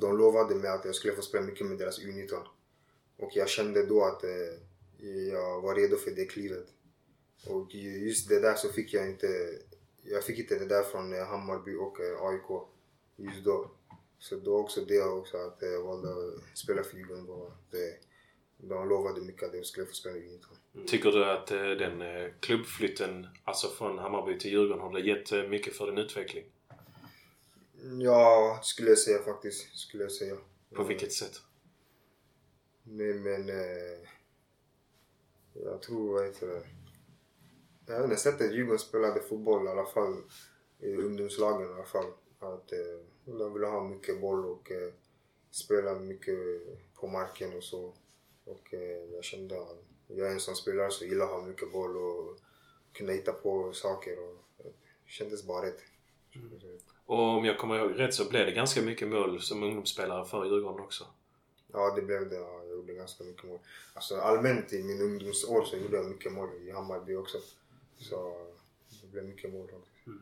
[0.00, 2.38] de lovade mig att jag skulle få spela mycket med deras U19.
[3.18, 6.66] Och jag kände då att eh, jag var redo för det klivet.
[7.46, 9.58] Och just det där så fick jag inte
[10.02, 12.68] jag fick inte det där från eh, Hammarby och eh, AIK
[13.16, 13.70] just då.
[14.22, 17.80] Så då också det också att jag valde att spela för Djurgården var att eh,
[18.56, 20.86] de lovade mycket att jag skulle få spela i U19.
[20.86, 25.32] Tycker du att eh, den eh, klubbflytten, alltså från Hammarby till Djurgården, har det gett
[25.32, 26.44] eh, mycket för din utveckling?
[28.00, 29.76] Ja, skulle jag säga faktiskt.
[29.76, 30.36] Skulle jag säga.
[30.74, 31.40] På vilket sätt?
[32.82, 33.48] Nej men...
[33.48, 34.08] Eh,
[35.52, 36.62] jag tror, vad heter det?
[37.86, 40.16] Jag har sättet Djurgården spelade fotboll i alla fall.
[40.80, 42.06] I ungdomslagen i alla fall.
[42.38, 44.92] Att eh, de ville ha mycket boll och eh,
[45.50, 46.38] spela mycket
[46.94, 47.92] på marken och så.
[48.44, 51.72] Och eh, jag kände att jag är en sån spelare som gillar att ha mycket
[51.72, 52.38] boll och
[52.92, 54.18] kunna hitta på saker.
[54.18, 54.72] Och, eh,
[55.04, 55.78] det kändes bara rätt.
[57.06, 60.44] Och om jag kommer ihåg rätt så blev det ganska mycket mål som ungdomsspelare för
[60.44, 61.04] Djurgården också.
[61.72, 62.36] Ja, det blev det.
[62.36, 63.58] Ja, jag gjorde ganska mycket mål.
[63.94, 67.38] Alltså allmänt i min ungdomsår så gjorde jag mycket mål i Hammarby också.
[67.98, 68.46] Så
[69.02, 70.12] det blev mycket mål också.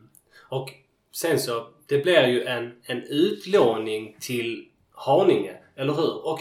[0.49, 0.73] Och
[1.11, 6.25] sen så, det blir ju en, en utlåning till Haninge, eller hur?
[6.25, 6.39] Och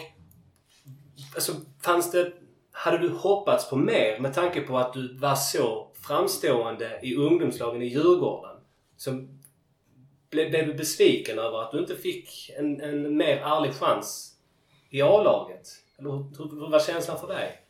[1.34, 1.52] alltså,
[1.82, 2.32] fanns det...
[2.72, 7.82] Hade du hoppats på mer med tanke på att du var så framstående i ungdomslagen
[7.82, 8.56] i Djurgården?
[8.96, 9.26] Så
[10.30, 14.34] blev, blev du besviken över att du inte fick en, en mer ärlig chans
[14.90, 15.68] i A-laget?
[15.98, 17.60] Eller hur, hur, hur var känslan för dig?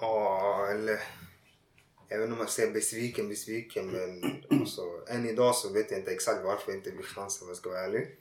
[0.00, 0.98] Ja, eller...
[2.14, 6.44] Inte om jag säger besviken, besviken men alltså, än idag så vet jag inte exakt
[6.44, 8.16] varför jag inte fick chansen om jag ska vara ärlig.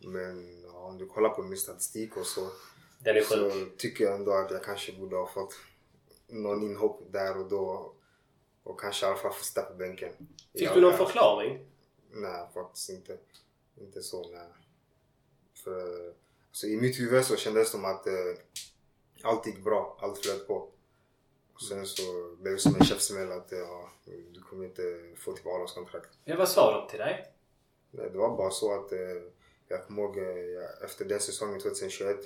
[0.00, 2.48] Men ja, om du kollar på min statistik och så,
[2.98, 3.78] Den är så sjuk.
[3.78, 5.54] tycker jag ändå att jag kanske borde ha fått
[6.28, 7.92] någon inhopp där och då.
[8.62, 10.12] Och kanske i alla fall få sitta på bänken.
[10.58, 11.66] Fick du någon förklaring?
[12.10, 13.18] Nej, faktiskt inte.
[13.80, 14.48] Inte så, nej.
[15.64, 16.14] För
[16.48, 18.12] alltså, i mitt huvud så kändes det som att eh,
[19.22, 19.98] allt gick bra.
[20.02, 20.68] Allt flöt på.
[21.56, 23.90] Och sen så blev det som en käftsmäll att ja,
[24.32, 24.82] du kommer inte
[25.16, 25.44] få till
[25.74, 26.08] kontrakt.
[26.24, 27.32] Ja, vad sa de till dig?
[27.90, 28.98] Nej, det var bara så att eh,
[29.68, 32.16] jag kommer ihåg eh, efter den säsongen 2021.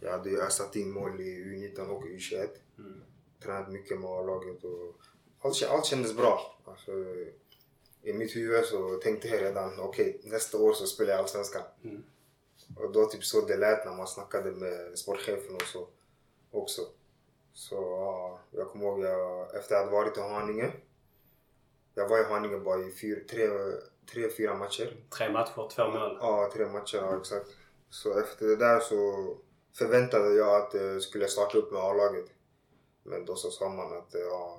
[0.00, 2.48] Jag hade ju satt in mål i U19 och U21.
[2.78, 3.02] Mm.
[3.42, 4.96] Tränat mycket med A-laget och
[5.40, 6.60] allt, allt kändes bra.
[6.64, 6.92] Alltså,
[8.02, 11.62] I mitt huvud så tänkte jag redan okej nästa år så spelar jag Allsvenskan.
[11.84, 12.02] Mm.
[12.76, 15.88] Och då typ så det lät när man snackade med sportchefen och så
[16.50, 16.82] också.
[17.52, 20.72] Så ja, jag kommer ihåg jag, efter att ha varit i Haninge.
[21.94, 23.48] Jag var i Haninge bara i fyr, tre,
[24.12, 25.04] tre, fyra matcher.
[25.10, 26.18] Tre matcher, två mål.
[26.20, 27.50] Ja, tre matcher, ja, exakt.
[27.90, 29.36] Så efter det där så
[29.78, 32.26] förväntade jag att jag skulle starta upp med A-laget.
[33.02, 34.58] Men då så sa man att ja,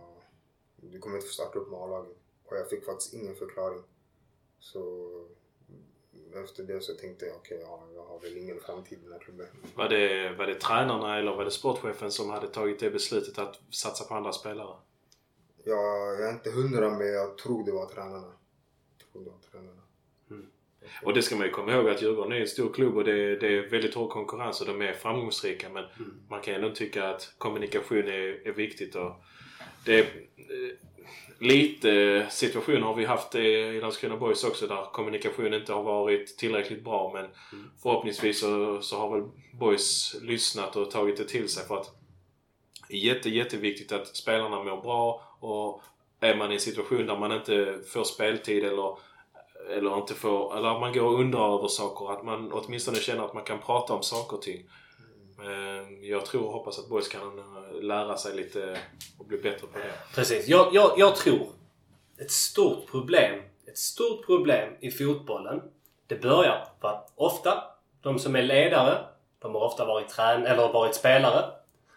[0.76, 2.18] du kommer inte få starta upp med A-laget.
[2.46, 3.84] Och jag fick faktiskt ingen förklaring.
[4.60, 5.10] Så
[6.36, 9.20] efter det så tänkte jag okej, ja, jag har väl ingen framtid i den här
[9.20, 9.48] klubben.
[9.76, 13.60] Var det, var det tränarna eller var det sportchefen som hade tagit det beslutet att
[13.70, 14.76] satsa på andra spelare?
[15.64, 18.34] Jag, jag är inte hundra men jag tror det var tränarna.
[18.98, 19.84] Jag tror det var tränarna.
[21.04, 23.36] Och det ska man ju komma ihåg att Djurgården är en stor klubb och det,
[23.36, 25.86] det är väldigt hård konkurrens och de är framgångsrika men
[26.30, 29.12] man kan ändå tycka att kommunikation är, är viktigt och
[29.86, 30.04] det är,
[30.38, 30.76] eh,
[31.40, 36.84] lite situationer har vi haft i Landskrona Boys också där kommunikation inte har varit tillräckligt
[36.84, 37.28] bra men
[37.84, 41.96] förhoppningsvis så, så har väl Boys lyssnat och tagit det till sig för att
[42.88, 45.82] det är jätte, jätteviktigt att spelarna mår bra och
[46.20, 48.98] är man i en situation där man inte får speltid eller
[49.70, 52.12] eller inte får, eller att man går och undrar över saker.
[52.14, 54.70] Att man åtminstone känner att man kan prata om saker och ting.
[55.46, 58.78] Ehm, jag tror och hoppas att boys kan eh, lära sig lite
[59.18, 60.16] och bli bättre på det.
[60.16, 60.48] Precis.
[60.48, 61.48] Jag, jag, jag tror
[62.18, 65.62] ett stort problem, ett stort problem i fotbollen,
[66.08, 67.64] det börjar för att ofta,
[68.02, 68.98] de som är ledare,
[69.40, 71.46] de har ofta varit trän eller varit spelare.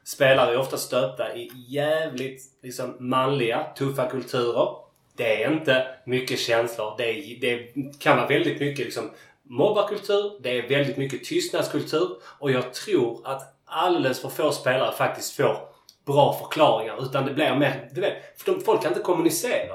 [0.05, 4.68] Spelare är ofta stöpta i jävligt liksom, manliga, tuffa kulturer.
[5.16, 6.94] Det är inte mycket känslor.
[6.99, 9.11] Det, är, det kan vara väldigt mycket liksom,
[9.49, 10.32] mobbarkultur.
[10.40, 12.09] Det är väldigt mycket tystnadskultur.
[12.38, 15.57] Och jag tror att alldeles för få spelare faktiskt får
[16.07, 17.03] bra förklaringar.
[17.03, 17.88] Utan det blir mer...
[17.92, 19.74] Du vet, för de, folk kan inte kommunicera.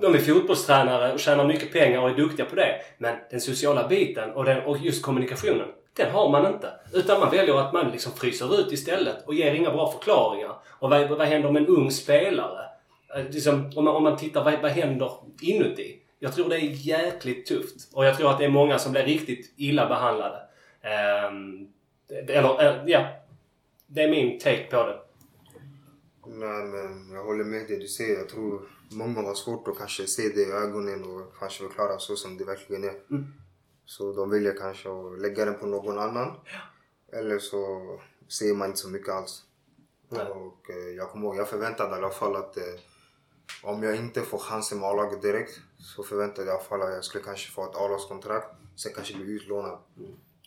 [0.00, 2.80] De är fotbollstränare och tjänar mycket pengar och är duktiga på det.
[2.98, 6.70] Men den sociala biten och, den, och just kommunikationen, den har man inte.
[6.92, 10.56] Utan man väljer att man liksom fryser ut istället och ger inga bra förklaringar.
[10.68, 12.64] Och vad, vad händer med en ung spelare?
[13.16, 15.10] Eh, Liksom, om, man, om man tittar, vad, vad händer
[15.42, 15.99] inuti?
[16.22, 17.88] Jag tror det är jäkligt tufft.
[17.92, 20.38] Och jag tror att det är många som blir riktigt illa behandlade.
[20.80, 21.68] Ehm,
[22.08, 23.06] eller, eh, ja.
[23.86, 25.00] Det är min take på det.
[26.26, 28.18] Nej men jag håller med det du säger.
[28.18, 32.16] Jag tror många har svårt att kanske se det i ögonen och kanske förklara så
[32.16, 32.94] som det verkligen är.
[33.84, 36.36] Så de väljer kanske att lägga den på någon annan.
[37.12, 37.80] Eller så
[38.28, 39.42] ser man inte så mycket alls.
[40.08, 40.26] Nej.
[40.26, 42.80] Och eh, jag kommer ihåg, jag förväntade i alla fall att eh,
[43.62, 47.24] om jag inte får chansen med A-laget direkt så förväntade jag fall att jag skulle
[47.24, 48.54] kanske få ett A-lagskontrakt.
[48.76, 49.78] Sen kanske bli utlånad.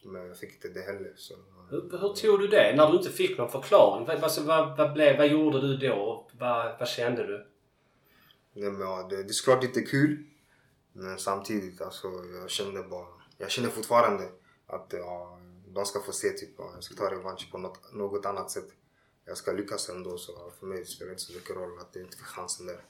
[0.03, 1.13] Men jag fick inte det heller.
[1.15, 1.33] Så,
[1.69, 2.75] Hur, hur tog du det?
[2.75, 4.05] När du inte fick någon förklaring?
[4.07, 6.27] Vad, alltså, vad, vad, blev, vad gjorde du då?
[6.39, 7.47] Vad, vad kände du?
[8.53, 10.23] nej, men, ja, det, det är såklart lite kul.
[10.93, 12.07] Men samtidigt, alltså,
[12.41, 13.07] jag kände bara...
[13.37, 14.29] Jag känner fortfarande
[14.67, 18.25] att ja, de ska få se typ, ja, jag ska ta revansch på något, något
[18.25, 18.67] annat sätt.
[19.25, 22.03] Jag ska lyckas ändå så för mig spelar det inte så mycket roll att jag
[22.03, 22.81] inte fick chansen där.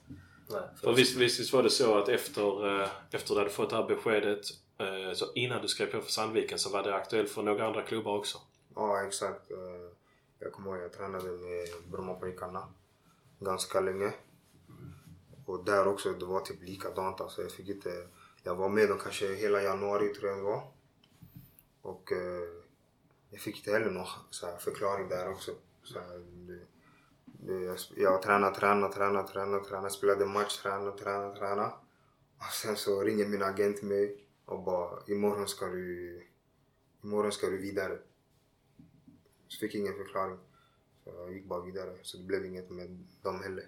[0.47, 0.61] Nej.
[0.81, 3.87] För visst, visst, var det så att efter, eh, efter du hade fått det här
[3.87, 4.45] beskedet,
[4.77, 7.81] eh, så innan du skrev på för Sandviken så var det aktuellt för några andra
[7.81, 8.37] klubbar också?
[8.75, 9.51] Ja, exakt.
[9.51, 9.57] Eh,
[10.39, 12.67] Jag kommer ihåg jag tränade med Brommapojkarna
[13.39, 14.13] ganska länge.
[15.45, 17.21] Och där också, det var typ likadant.
[17.21, 18.07] Alltså jag fick inte...
[18.43, 20.63] Jag var med dem kanske hela januari tror jag det var.
[21.81, 22.49] Och eh,
[23.29, 25.51] jag fick inte heller någon så här, förklaring där också.
[25.83, 26.23] Så här,
[27.47, 31.71] jag, jag tränade, tränade, tränade, tränade, tränade, spelade match, tränade, tränade, tränade.
[32.37, 36.21] Och sen så ringer min agent mig och bara imorgon ska du,
[37.03, 37.97] imorgon ska du vidare.
[39.47, 40.37] Så fick ingen förklaring.
[41.03, 41.89] Så jag gick bara vidare.
[42.01, 43.63] Så det blev inget med dem heller.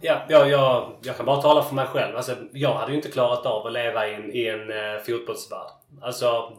[0.00, 2.16] Ja, jag, jag, jag kan bara tala för mig själv.
[2.16, 5.70] Alltså, jag hade ju inte klarat av att leva i en, i en uh, fotbollsvärld.
[6.00, 6.56] Alltså,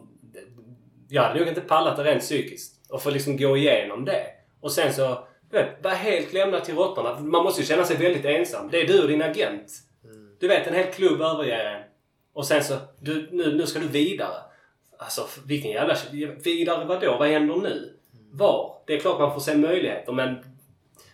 [1.08, 2.90] jag hade nog inte pallat det rent psykiskt.
[2.90, 4.26] Och få liksom gå igenom det.
[4.60, 7.20] Och sen så, vet, vara helt lämnad till råttorna.
[7.20, 8.68] Man måste ju känna sig väldigt ensam.
[8.70, 9.72] Det är du och din agent.
[10.40, 11.82] Du vet, en hel klubb överger en.
[12.34, 14.36] Och sen så, du, nu, nu ska du vidare.
[14.98, 15.96] Alltså, vilken jävla...
[16.44, 17.16] Vidare vadå?
[17.18, 17.96] Vad händer nu?
[18.32, 18.82] Var?
[18.86, 20.38] Det är klart man får se möjligheter, men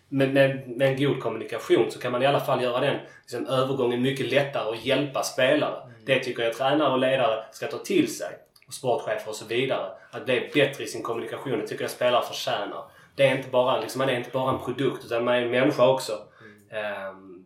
[0.08, 3.46] med, med, med en god kommunikation så kan man i alla fall göra den liksom,
[3.46, 5.90] övergången mycket lättare och hjälpa spelare.
[6.04, 8.28] Det tycker jag tränare och ledare ska ta till sig.
[8.66, 9.92] Och sportchefer och så vidare.
[10.10, 11.58] Att bli bättre i sin kommunikation.
[11.58, 12.84] Det tycker jag spelare förtjänar.
[13.16, 15.50] Det är inte bara, liksom, man är inte bara en produkt utan man är en
[15.50, 16.12] människa också.
[16.70, 17.44] Ehm,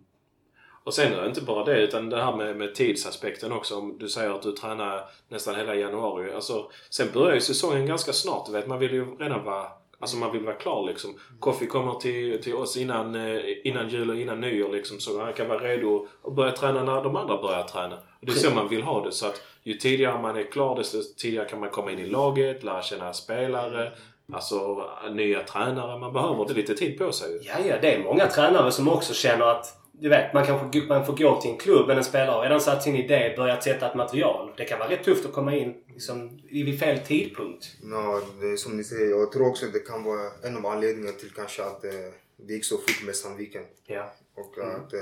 [0.85, 3.77] Och sen är det inte bara det utan det här med, med tidsaspekten också.
[3.77, 6.33] Om du säger att du tränar nästan hela januari.
[6.33, 8.47] Alltså, sen börjar ju säsongen ganska snart.
[8.47, 9.67] Du vet, man vill ju redan vara
[9.99, 11.19] Alltså man vill vara klar liksom.
[11.41, 15.01] Koffi kommer till, till oss innan, eh, innan jul och innan nyår liksom.
[15.01, 17.97] Så han kan vara redo att börja träna när de andra börjar träna.
[17.97, 19.13] Och det är så man vill ha det.
[19.13, 22.63] Så att ju tidigare man är klar desto tidigare kan man komma in i laget,
[22.63, 23.93] lära känna spelare.
[24.33, 25.99] Alltså nya tränare.
[25.99, 27.41] Man behöver lite tid på sig.
[27.43, 31.07] Ja, ja, det är många tränare som också känner att du vet, man kanske man
[31.07, 33.91] får gå till en klubb men en spelare har redan satt sin idé, börjat sätta
[33.91, 34.53] ett material.
[34.57, 37.67] Det kan vara rätt tufft att komma in liksom, vid fel tidpunkt.
[37.83, 39.11] Ja, det är som ni säger.
[39.11, 41.91] Jag tror också att det kan vara en av anledningarna till kanske att eh,
[42.37, 43.63] det gick så fort med Sandviken.
[43.87, 44.13] Ja.
[44.35, 45.01] Och att eh,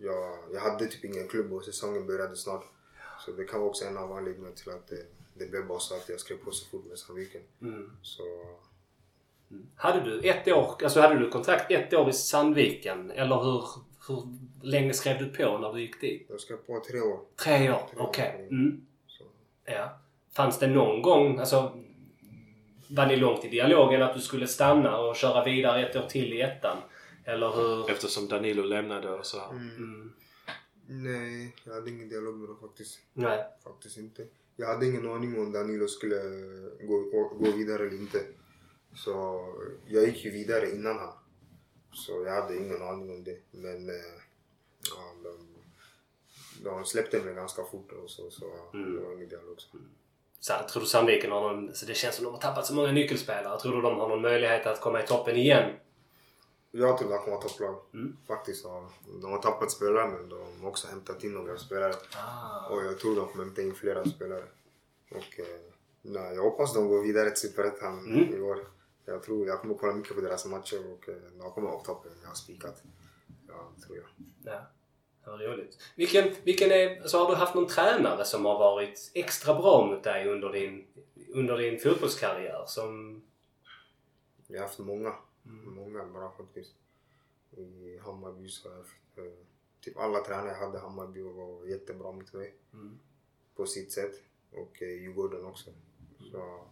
[0.00, 2.64] jag, jag hade typ ingen klubb och säsongen började snart.
[3.20, 4.98] Så det kan vara också en av anledningarna till att eh,
[5.34, 7.42] det blev bara så att jag skrev på så fort med Sandviken.
[7.62, 7.96] Mm.
[8.02, 8.22] Så
[9.76, 13.10] Hade du ett år, alltså hade du kontrakt ett år i Sandviken?
[13.10, 13.64] Eller hur,
[14.08, 14.28] hur
[14.62, 16.26] länge skrev du på när du gick dit?
[16.28, 17.20] jag skrev på tre år.
[17.36, 17.90] Tre år?
[17.96, 18.48] Okej.
[18.50, 18.86] Mm.
[19.06, 19.24] Så.
[19.64, 19.98] Ja.
[20.32, 21.80] Fanns det någon gång, alltså
[22.88, 26.32] var ni långt i dialogen att du skulle stanna och köra vidare ett år till
[26.32, 26.76] i ettan?
[27.24, 27.90] Eller hur?
[27.90, 29.38] Eftersom Danilo lämnade och så.
[29.40, 29.50] här.
[29.50, 30.12] Mm.
[30.86, 33.00] Nej, jag hade ingen dialog med dem faktiskt.
[33.12, 33.44] Nej.
[33.64, 34.26] Faktiskt inte.
[34.56, 36.16] Jag hade ingen aning om Danilo skulle
[36.86, 38.20] gå, gå vidare eller inte.
[38.96, 39.40] Så
[39.86, 41.12] jag gick ju vidare innan han.
[41.92, 43.38] Så jag hade ingen aning om det.
[43.50, 43.94] Men eh,
[44.90, 45.48] ja, de,
[46.64, 48.44] de släppte mig ganska fort och så, så
[48.74, 48.96] Mm.
[48.96, 49.60] det var ingen dialog.
[49.60, 49.78] Så.
[50.40, 52.92] Så tror du Sandviken har någon, så det känns som de har tappat så många
[52.92, 53.60] nyckelspelare.
[53.60, 55.72] Tror du de har någon möjlighet att komma i toppen igen?
[56.76, 57.80] Jag tror de kommer vara topplag.
[57.94, 58.16] Mm.
[58.26, 58.64] Faktiskt.
[59.22, 61.94] De har tappat spelare men de har också hämtat in några spelare.
[62.16, 62.68] Ah.
[62.68, 64.44] Och jag tror de kommer hämta in flera spelare.
[65.10, 65.46] Och eh,
[66.02, 68.34] nej, jag hoppas de går vidare till Superettan Mm.
[68.34, 68.58] i år.
[69.04, 72.12] Jag tror jag kommer kolla mycket på deras matcher och eh, de kommer vara toppen.
[72.22, 72.82] Jag har spikat.
[73.48, 74.06] Ja, tror jag.
[74.44, 74.60] Ja,
[75.26, 75.78] vad roligt.
[75.96, 80.04] Vilken, vilken är, alltså har du haft någon tränare som har varit extra bra mot
[80.04, 80.86] dig under din,
[81.34, 82.64] under din fotbollskarriär?
[82.66, 83.22] Som...
[84.46, 85.14] Jag har haft många.
[85.46, 85.74] Mm.
[85.74, 86.74] Många bra faktiskt.
[87.56, 89.32] I Hammarby så jag eh,
[89.80, 92.54] typ alla tränare jag hade Hammarby var jättebra mot mig.
[92.72, 92.98] Mm.
[93.56, 94.22] På sitt sätt.
[94.52, 95.70] Och eh, Djurgården också.
[96.30, 96.64] Så,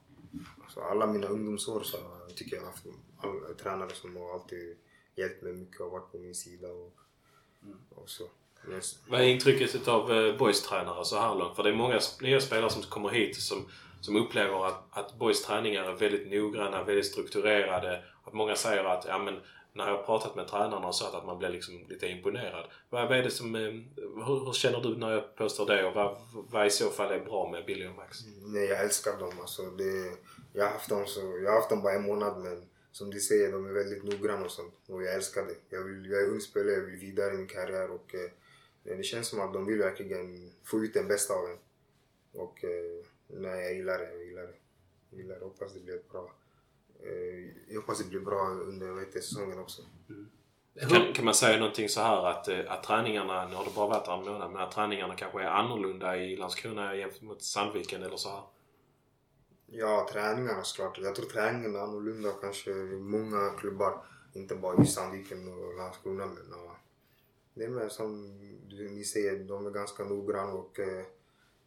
[0.69, 1.99] så alla mina ungdomsår så
[2.35, 4.77] tycker jag haft alla tränare som har alltid
[5.15, 6.69] hjälpt mig mycket och varit på min sida.
[6.69, 6.93] Och,
[7.91, 8.25] och så.
[8.65, 11.57] Men, Vad är intrycket av eh, boys-tränare så här långt?
[11.57, 13.67] För det är många nya spelare som kommer hit som,
[14.01, 18.05] som upplever att, att boys träningar är väldigt noggranna, väldigt strukturerade.
[18.25, 19.41] Att många säger att ja, men,
[19.73, 22.67] när jag har pratat med tränarna och sagt att man blir liksom lite imponerad.
[22.91, 23.61] Vad, vad är det som, eh,
[24.27, 27.21] hur, hur känner du när jag påstår det och vad, vad i så fall är
[27.21, 28.25] bra med Billy och Max?
[28.27, 29.33] Mm, nej, jag älskar dem.
[29.41, 30.17] Alltså, det,
[30.53, 33.21] jag, har haft dem så, jag har haft dem bara en månad men som du
[33.21, 34.75] säger, de är väldigt noggranna och sånt.
[34.87, 35.77] Och jag älskar det.
[35.77, 38.31] Jag, vill, jag är ung spelare, jag vill vidare i min karriär och eh,
[38.85, 41.59] eh, det känns som att de vill verkligen få ut den bästa av en.
[42.33, 44.13] Och eh, nej, jag gillar det.
[44.13, 44.55] Jag gillar det.
[45.11, 45.45] Jag gillar det.
[45.45, 46.33] Hoppas det blir bra.
[47.03, 49.83] Eh, jag hoppas det blir bra under säsongen också.
[50.81, 53.89] Kan, kan man säga någonting så här att, eh, att träningarna, nu har det bara
[53.89, 58.17] varit en månad, men att träningarna kanske är annorlunda i Landskrona jämfört mot Sandviken eller
[58.17, 58.43] så här?
[59.67, 60.99] Ja, träningarna såklart.
[60.99, 64.05] Jag tror träningen är annorlunda kanske i många klubbar.
[64.35, 66.77] Inte bara i Sandviken och Landskrona men ja,
[67.55, 68.39] det är mer som
[68.71, 71.05] ni säger, de är ganska noggranna och eh,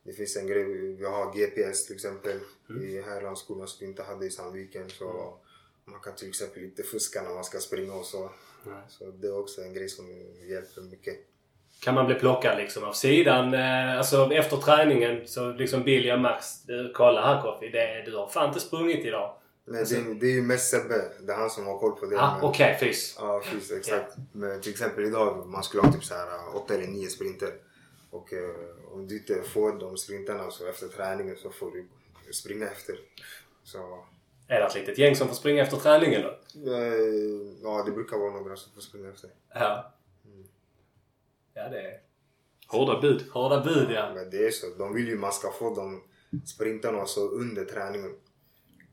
[0.06, 0.64] det finns en grej,
[1.00, 2.40] vi har GPS till exempel
[2.82, 5.38] i här i Landskrona som vi inte hade i Sandviken så
[5.86, 8.30] man kan till exempel inte fuska när man ska springa och så.
[8.64, 8.82] Nej.
[8.90, 10.06] Så det är också en grej som
[10.50, 11.16] hjälper mycket.
[11.80, 13.54] Kan man bli plockad liksom av sidan?
[13.54, 16.62] Eh, alltså efter träningen så liksom Billy och Max.
[16.64, 17.70] Du, kolla här Koffi.
[17.70, 19.36] Det, du har fan inte sprungit idag.
[19.66, 22.20] Men det, det är ju mest Sebbe, det är han som har koll på det.
[22.20, 23.16] Ah, Okej, fys.
[23.20, 23.72] Ja, precis.
[23.72, 24.14] Exakt.
[24.32, 27.50] Men till exempel idag, man skulle ha typ så här äh, åtta eller nio sprinter.
[28.16, 28.56] Och eh,
[28.94, 31.86] om du inte får de sprintarna så efter träningen så får du
[32.34, 33.00] springa efter.
[33.64, 34.06] Så
[34.48, 36.30] Är det ett litet gäng som får springa efter träningen då?
[36.72, 39.30] eh, ja, det brukar vara några som får springa efter.
[39.54, 39.92] Ja.
[41.54, 42.02] Ja, det är
[42.68, 43.26] Hårda bud.
[43.32, 44.12] hårda bud ja.
[44.16, 44.68] Men det är så.
[44.78, 46.04] De vill ju man ska få de
[46.46, 48.16] sprintarna så under träningen.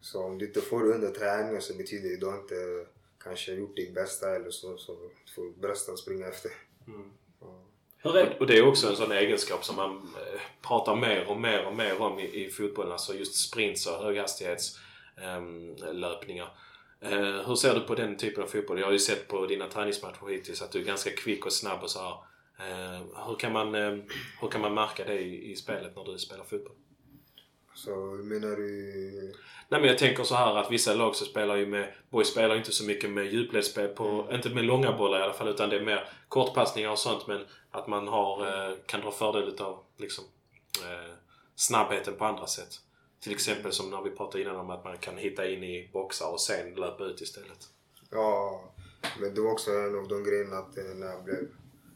[0.01, 2.87] Så om du inte får under träningen så betyder det att du inte
[3.25, 4.77] kanske gjort ditt bästa eller så.
[4.79, 4.97] Så
[5.35, 6.51] får brösten springa efter.
[6.87, 6.93] Ja.
[8.03, 11.41] Hur är, Och det är också en sån egenskap som man eh, pratar mer och
[11.41, 12.93] mer och mer om i, i fotbollen.
[12.93, 16.49] Alltså just sprints och höghastighetslöpningar.
[17.01, 18.79] Ehm, eh, hur ser du på den typen av fotboll?
[18.79, 21.83] Jag har ju sett på dina träningsmatcher hittills att du är ganska kvick och snabb
[21.83, 22.17] och så här.
[22.59, 24.03] Eh, hur, kan man, ehm,
[24.41, 26.77] hur kan man märka det i, i spelet när du spelar fotboll?
[27.75, 29.33] Så menar du?
[29.69, 31.95] Nej men jag tänker så här att vissa lag så spelar ju med...
[32.11, 34.29] Boys spelar inte så mycket med djupledsspel på...
[34.33, 37.45] Inte med långa bollar i alla fall utan det är mer kortpassningar och sånt men
[37.71, 40.25] att man har, eh, kan dra fördel utav liksom
[40.83, 41.15] eh,
[41.57, 42.81] snabbheten på andra sätt.
[43.21, 46.33] Till exempel som när vi pratade innan om att man kan hitta in i boxar
[46.33, 47.59] och sen löpa ut istället.
[48.11, 48.65] Ja,
[49.21, 51.49] men det var också en av de grejerna att eh, när jag blev...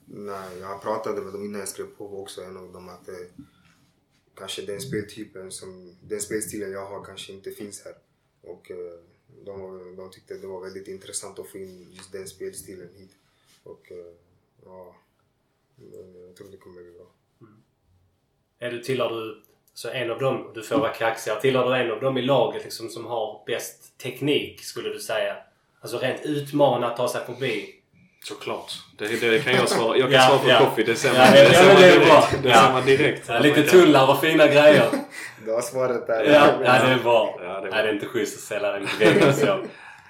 [0.09, 3.09] När jag pratade med dem innan jag skrev på var också en av dem att
[3.09, 3.15] eh,
[4.37, 5.97] kanske den speltypen som...
[6.01, 7.95] Den spelstilen jag har kanske inte finns här.
[8.43, 9.01] Och eh,
[9.45, 13.11] de, de tyckte det var väldigt intressant att få in just den spelstilen hit.
[13.63, 14.13] Och eh,
[14.65, 14.97] ja,
[16.27, 17.07] jag tror det kommer bli bra.
[18.59, 19.43] är du, tillhör du
[19.75, 22.65] så en av dem, du får vara kaxigare, tillhör du en av dem i laget
[22.65, 25.37] liksom, som har bäst teknik skulle du säga?
[25.81, 27.76] Alltså rent utmana att ta sig förbi.
[28.29, 28.73] Såklart.
[28.99, 29.97] Det, det kan jag svara.
[29.99, 30.59] Jag kan Ja, svara för ja.
[30.59, 30.83] Koffi.
[30.83, 32.07] Det ser Ja, man, det- det ja, ser man det är direkt.
[32.07, 32.29] bra.
[32.43, 32.55] Det Ja.
[32.67, 33.29] ser man direkt.
[33.29, 34.91] Ja, lite tunnlar och fina grejer.
[35.45, 36.25] Det var svaret där.
[36.25, 37.39] Ja, ja det är bra.
[37.43, 39.47] Ja, det är Nej, det är inte schysst att ställa den grejen så.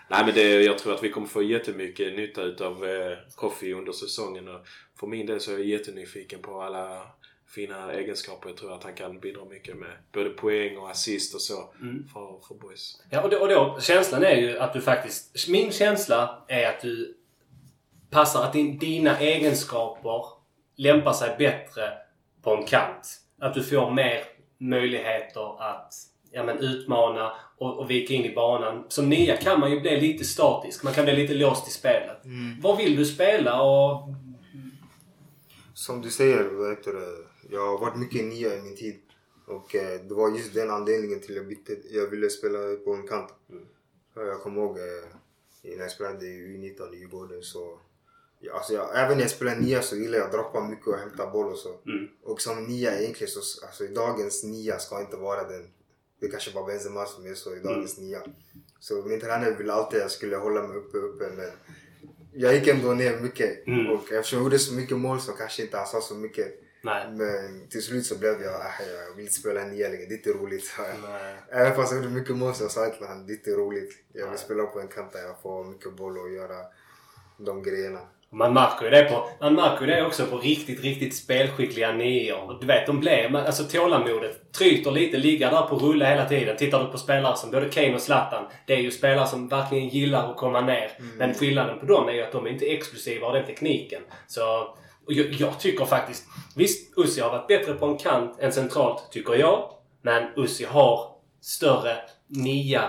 [0.08, 3.92] Nej men det, jag tror att vi kommer få jättemycket nytta utav eh, Koffi under
[3.92, 4.66] säsongen och
[5.00, 7.02] för min del så är jag jättenyfiken på alla
[7.54, 8.48] fina egenskaper.
[8.48, 11.54] Jag tror att han kan bidra mycket med både poäng och assist och så
[12.12, 13.02] för, för boys.
[13.10, 15.48] Ja, och då, och då, känslan är ju att du faktiskt...
[15.48, 17.14] Min känsla är att du
[18.16, 20.24] passar, att din, dina egenskaper
[20.76, 21.92] lämpar sig bättre
[22.42, 23.20] på en kant.
[23.40, 24.24] Att du får mer
[24.58, 25.94] möjligheter att
[26.30, 28.84] ja, men, utmana och, och vika in i banan.
[28.88, 30.82] Som nia kan man ju bli lite statisk.
[30.82, 32.18] Man kan bli lite låst i spelet.
[32.62, 34.08] Vad vill du spela och...
[35.74, 37.26] Som du säger, heter det?
[37.50, 39.00] jag har varit mycket nia i min tid.
[39.46, 42.94] Och eh, det var just den anledningen till att jag, bytte, jag ville spela på
[42.94, 43.34] en kant.
[44.14, 47.78] Så jag kommer ihåg eh, när jag spelade i U19 i Djurgården så...
[48.54, 51.30] Alltså jag, även när jag spelade nia så gillar jag att droppa mycket och hämta
[51.30, 51.68] boll och så.
[51.68, 52.08] Mm.
[52.22, 55.70] Och som nia egentligen så, alltså i dagens nia ska inte vara den.
[56.20, 58.22] Det kanske bara Benzema som är så i dagens nia.
[58.80, 61.50] Så min tränare ville alltid att jag skulle hålla mig uppe, uppe men
[62.32, 63.66] jag gick ändå ner mycket.
[63.66, 63.86] Mm.
[63.86, 66.62] Och eftersom jag gjorde så mycket mål så kanske inte han sa så mycket.
[66.82, 67.12] Nej.
[67.12, 70.16] Men till slut så blev jag, ah, jag vill inte spela nia längre, det är
[70.16, 70.74] inte roligt.
[70.78, 70.86] jag.
[71.10, 71.36] Nej.
[71.50, 73.92] Även fast jag gjorde mycket mål så jag sa till honom, det är inte roligt.
[74.12, 76.56] Jag vill spela på en kant där jag får mycket boll och göra
[77.38, 78.00] de grejerna.
[78.32, 82.58] Man märker ju det på, man märker det också på riktigt, riktigt spelskickliga nior.
[82.60, 83.28] Du vet, de blir...
[83.28, 86.56] man- Alltså tålamodet tryter lite, ligga där på rulla hela tiden.
[86.56, 88.44] Tittar du på spelare som både Kane och Zlatan.
[88.66, 90.90] Det är ju spelare som verkligen gillar att komma ner.
[91.18, 94.02] Men skillnaden på dem är ju att de är inte exklusiva av den tekniken.
[94.26, 94.60] Så...
[95.06, 96.24] Och jag, jag tycker faktiskt...
[96.56, 99.70] Visst, Ussi har varit bättre på en kant än centralt, tycker jag.
[100.02, 101.08] Men Ussi har
[101.40, 101.96] större
[102.28, 102.84] nia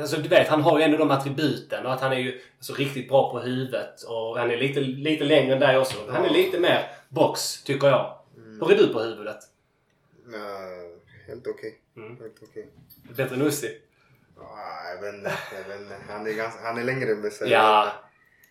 [0.00, 2.74] Alltså du vet, han har ju ändå de attributen och att han är ju alltså,
[2.74, 5.96] riktigt bra på huvudet och han är lite, lite längre än dig också.
[6.10, 8.18] Han är lite mer box, tycker jag.
[8.34, 9.38] Hur är du på huvudet?
[10.26, 11.80] Uh, helt okej.
[11.96, 12.16] Mm.
[12.20, 12.68] Helt okej.
[13.16, 13.80] Bättre än Ussi?
[14.94, 15.32] Jag vet inte.
[16.08, 17.50] Han, är ganska, han är längre med sig.
[17.50, 17.92] Ja,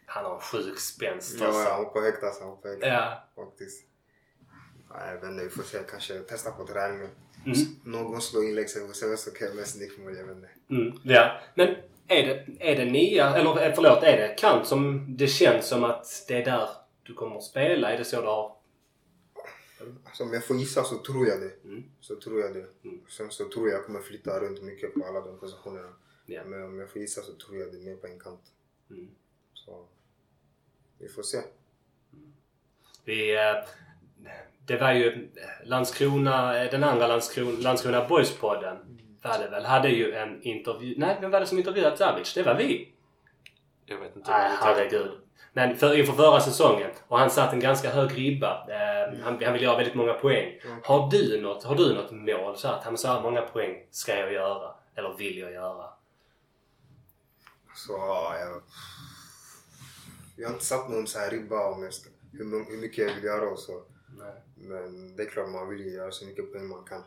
[0.05, 1.69] han har en sjuk spänst Ja, alltså.
[1.69, 2.41] han hoppar högt alltså.
[2.43, 2.85] Han hoppar högt.
[2.85, 3.23] Ja.
[3.35, 3.83] Faktiskt.
[5.13, 5.43] Vet inte.
[5.43, 5.77] Vi får se.
[5.91, 7.09] Kanske testa på träningen.
[7.55, 7.67] Mm.
[7.83, 10.15] Någon slår inlägg så vi får se vem som kan göra mest nickmål.
[10.17, 10.49] Jag vet inte.
[10.69, 11.39] Mm, ja.
[11.55, 11.75] Men
[12.07, 15.83] är det, är det nia, eller eh, förlåt, är det kant som det känns som
[15.83, 16.69] att det är där
[17.03, 17.91] du kommer att spela?
[17.91, 18.55] Är det så du har...
[20.05, 21.63] Alltså, om jag får gissa så tror jag det.
[21.63, 21.83] Mm.
[21.99, 22.65] Så tror jag det.
[22.83, 23.01] Mm.
[23.09, 25.93] Sen så tror jag jag kommer flytta runt mycket på alla de positionerna.
[26.25, 26.43] Ja.
[26.45, 28.41] Men om jag får gissa så tror jag det är mer på en kant.
[28.89, 29.09] Mm.
[29.53, 29.85] Så
[30.97, 31.37] vi får se.
[33.05, 33.65] Vi, eh,
[34.67, 35.29] det var ju
[35.63, 38.77] Landskrona, den andra Landskrona, Landskrona Boys-podden
[39.21, 40.95] var det väl, hade ju en intervju...
[40.97, 42.33] Nej, vem var det som intervjuat Zavic?
[42.33, 42.93] Det var vi!
[43.85, 44.31] Jag vet inte.
[44.31, 45.11] Nej, herregud.
[45.53, 46.91] Men för, inför förra säsongen.
[47.07, 48.67] Och han satt en ganska hög ribba.
[48.69, 50.59] Eh, han, han vill göra väldigt många poäng.
[50.65, 50.77] Mm.
[50.83, 52.57] Har du något, har du något mål?
[52.57, 54.75] Så att han så här många poäng ska jag göra.
[54.95, 55.85] Eller vill jag göra?
[57.75, 58.61] Så ja, jag...
[60.35, 61.83] Jag har inte satt någon så här ribba om
[62.31, 63.81] hur, hur mycket jag vill göra och så.
[64.17, 64.33] Nej.
[64.55, 67.03] Men det är klart man vill ju göra så mycket poäng man kan.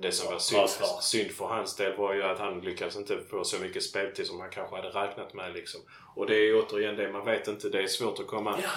[0.00, 0.68] Det som var synd,
[1.00, 4.40] synd för hans del var ju att han lyckades inte få så mycket speltid som
[4.40, 5.52] han kanske hade räknat med.
[5.54, 5.80] Liksom.
[6.14, 7.68] Och det är ju återigen det, man vet inte.
[7.68, 8.68] Det är svårt att komma Ja.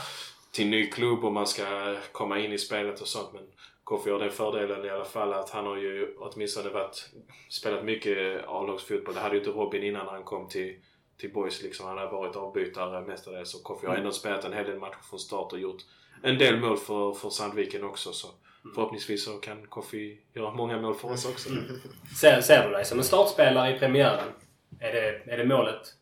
[0.52, 3.34] till ny klubb och man ska komma in i spelet och sånt.
[3.34, 3.43] Men
[3.84, 7.10] Koffi har den fördelen i alla fall att han har ju åtminstone varit,
[7.50, 9.16] spelat mycket A-lagsfotboll.
[9.16, 10.80] Det hade ju inte Robin innan han kom till,
[11.18, 11.62] till Boys.
[11.64, 11.86] Liksom.
[11.88, 15.20] Han har varit avbytare mestadels och Koffi har ändå spelat en hel del matcher från
[15.20, 15.82] start och gjort
[16.22, 18.13] en del mål för, för Sandviken också.
[18.13, 18.28] Så
[18.76, 21.49] förhoppningsvis så kan Koffi göra många mål för oss också.
[22.22, 24.34] Ser, ser du dig som en startspelare i premiären?
[24.80, 25.95] Är det, är det målet?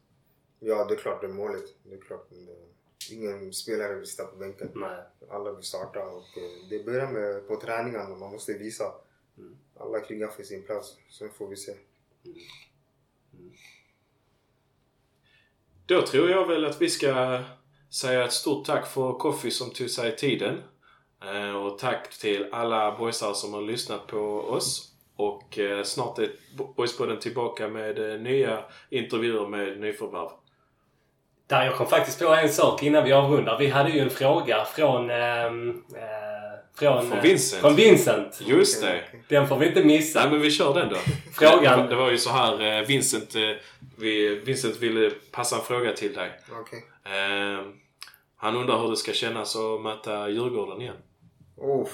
[0.59, 1.63] Ja, det är klart det är målet.
[1.84, 2.30] Det är klart.
[2.30, 4.70] Det, ingen spelare vill sitta på bänken.
[4.76, 4.99] Nej.
[5.30, 8.15] Alla vill starta och eh, det börjar med på träningarna.
[8.15, 8.93] Man måste visa.
[9.80, 10.97] Alla krigar för sin plats.
[11.09, 11.74] Sen får vi se.
[15.86, 17.43] Då tror jag väl att vi ska
[17.90, 20.62] säga ett stort tack för Koffi som tog sig tiden.
[21.24, 24.18] Eh, och tack till alla boysar som har lyssnat på
[24.50, 24.92] oss.
[25.16, 26.30] Och eh, snart är
[26.76, 28.60] Boyspodden tillbaka med eh, nya
[28.90, 30.30] intervjuer med nyförvärv.
[31.48, 33.58] Där jag kom faktiskt på en sak innan vi avrundar.
[33.58, 35.10] Vi hade ju en fråga från...
[35.10, 36.27] Ehm, eh,
[36.80, 37.62] från, Från eh, Vincent.
[37.62, 38.42] Från Vincent.
[38.42, 39.04] Just det!
[39.28, 40.20] Den får vi inte missa.
[40.22, 40.96] Nej men vi kör den då.
[41.34, 43.42] Frågan- Det var ju så här, eh, Vincent, eh,
[43.98, 46.40] vi, Vincent ville passa en fråga till dig.
[46.52, 46.84] Okej.
[47.06, 47.66] Eh,
[48.40, 50.96] Han undrar hur det ska kännas att möta Djurgården igen.
[51.56, 51.88] Oh,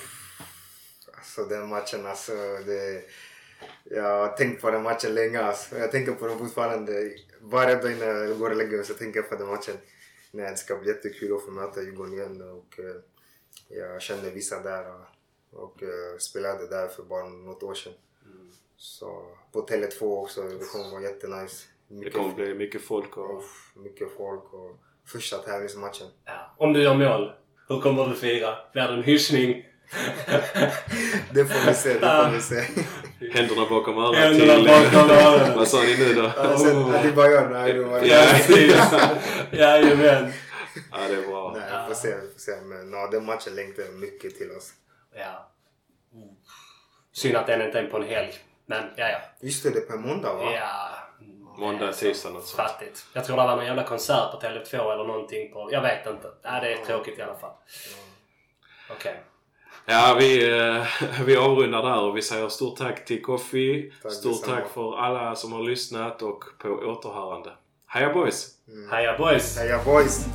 [1.18, 2.32] alltså den matchen alltså.
[2.66, 3.02] Det,
[3.84, 5.78] jag har tänkt på den matchen länge alltså.
[5.78, 7.12] Jag tänker på den fortfarande.
[7.42, 9.76] Varje dag innan jag går och lägger mig så tänker jag på den matchen.
[10.32, 12.42] Nej, det ska bli jättekul att få möta Djurgården igen.
[12.42, 12.80] Och,
[13.70, 17.94] jag kände vissa där och, och eh, spelade där för bara något år sedan.
[18.78, 20.42] Så på Tele2 också.
[20.42, 21.66] Det kommer vara jättenice.
[21.88, 23.38] Det Mycket, kommer bli mycket folk och...
[23.38, 24.78] Uff, mycket folk och
[25.08, 26.08] första tävlingsmatchen.
[26.26, 26.56] Ja.
[26.58, 27.32] Om du gör mål,
[27.70, 28.56] hur kommer du fira?
[28.74, 29.66] Blir det en hyschning?
[31.34, 32.62] Det får vi se, det får vi se.
[33.34, 34.66] Händerna bakom örat Händerna till...
[34.68, 35.56] bakom örat.
[35.58, 36.30] Vad sa ni nu då?
[36.58, 37.00] Sett Oh.
[37.00, 37.50] Adebayor?
[37.50, 38.76] Nej, det var Ja, precis.
[39.52, 40.32] Jajamän.
[40.92, 41.53] Ja, det är bra.
[41.94, 42.16] Nej, får se.
[42.22, 42.62] Vi får se.
[42.62, 44.74] Men ja, den matchen längtar jag mycket till oss.
[45.16, 45.50] Ja.
[47.12, 48.34] Synd att den inte är på en helg.
[48.66, 49.18] Men ja, ja.
[49.40, 50.54] Just det, det är på en måndag va?
[50.54, 50.90] Ja.
[51.58, 52.70] Måndag, tisdag något sånt.
[52.70, 53.06] Fattigt.
[53.14, 55.70] Jag tror det var någon jävla konsert på Tele2 eller någonting på...
[55.72, 56.28] Jag vet inte.
[56.42, 57.52] Ja, det är tråkigt i alla fall.
[58.90, 59.24] Okej.
[59.86, 60.86] Ja, vi, eh,
[61.26, 63.94] vi avrundar där och vi säger stort tack till Koffi.
[64.10, 67.52] Stort tack för alla som har lyssnat och på återhörande.
[67.88, 68.48] Heja boys!
[68.92, 69.58] Heja boys!
[69.58, 70.26] Heja boys!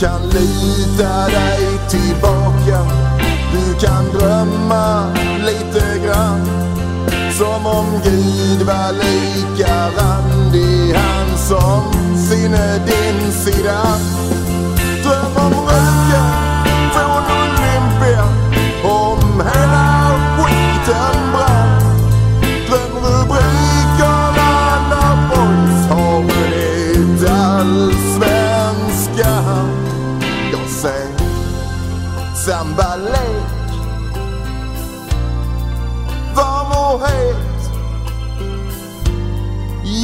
[0.00, 2.80] Kan lita dig tillbaka.
[3.52, 5.12] Du kan drömma
[5.46, 6.46] lite grann
[7.38, 11.92] Som om Gud var lika randig Han som
[12.28, 14.19] sinne din sida.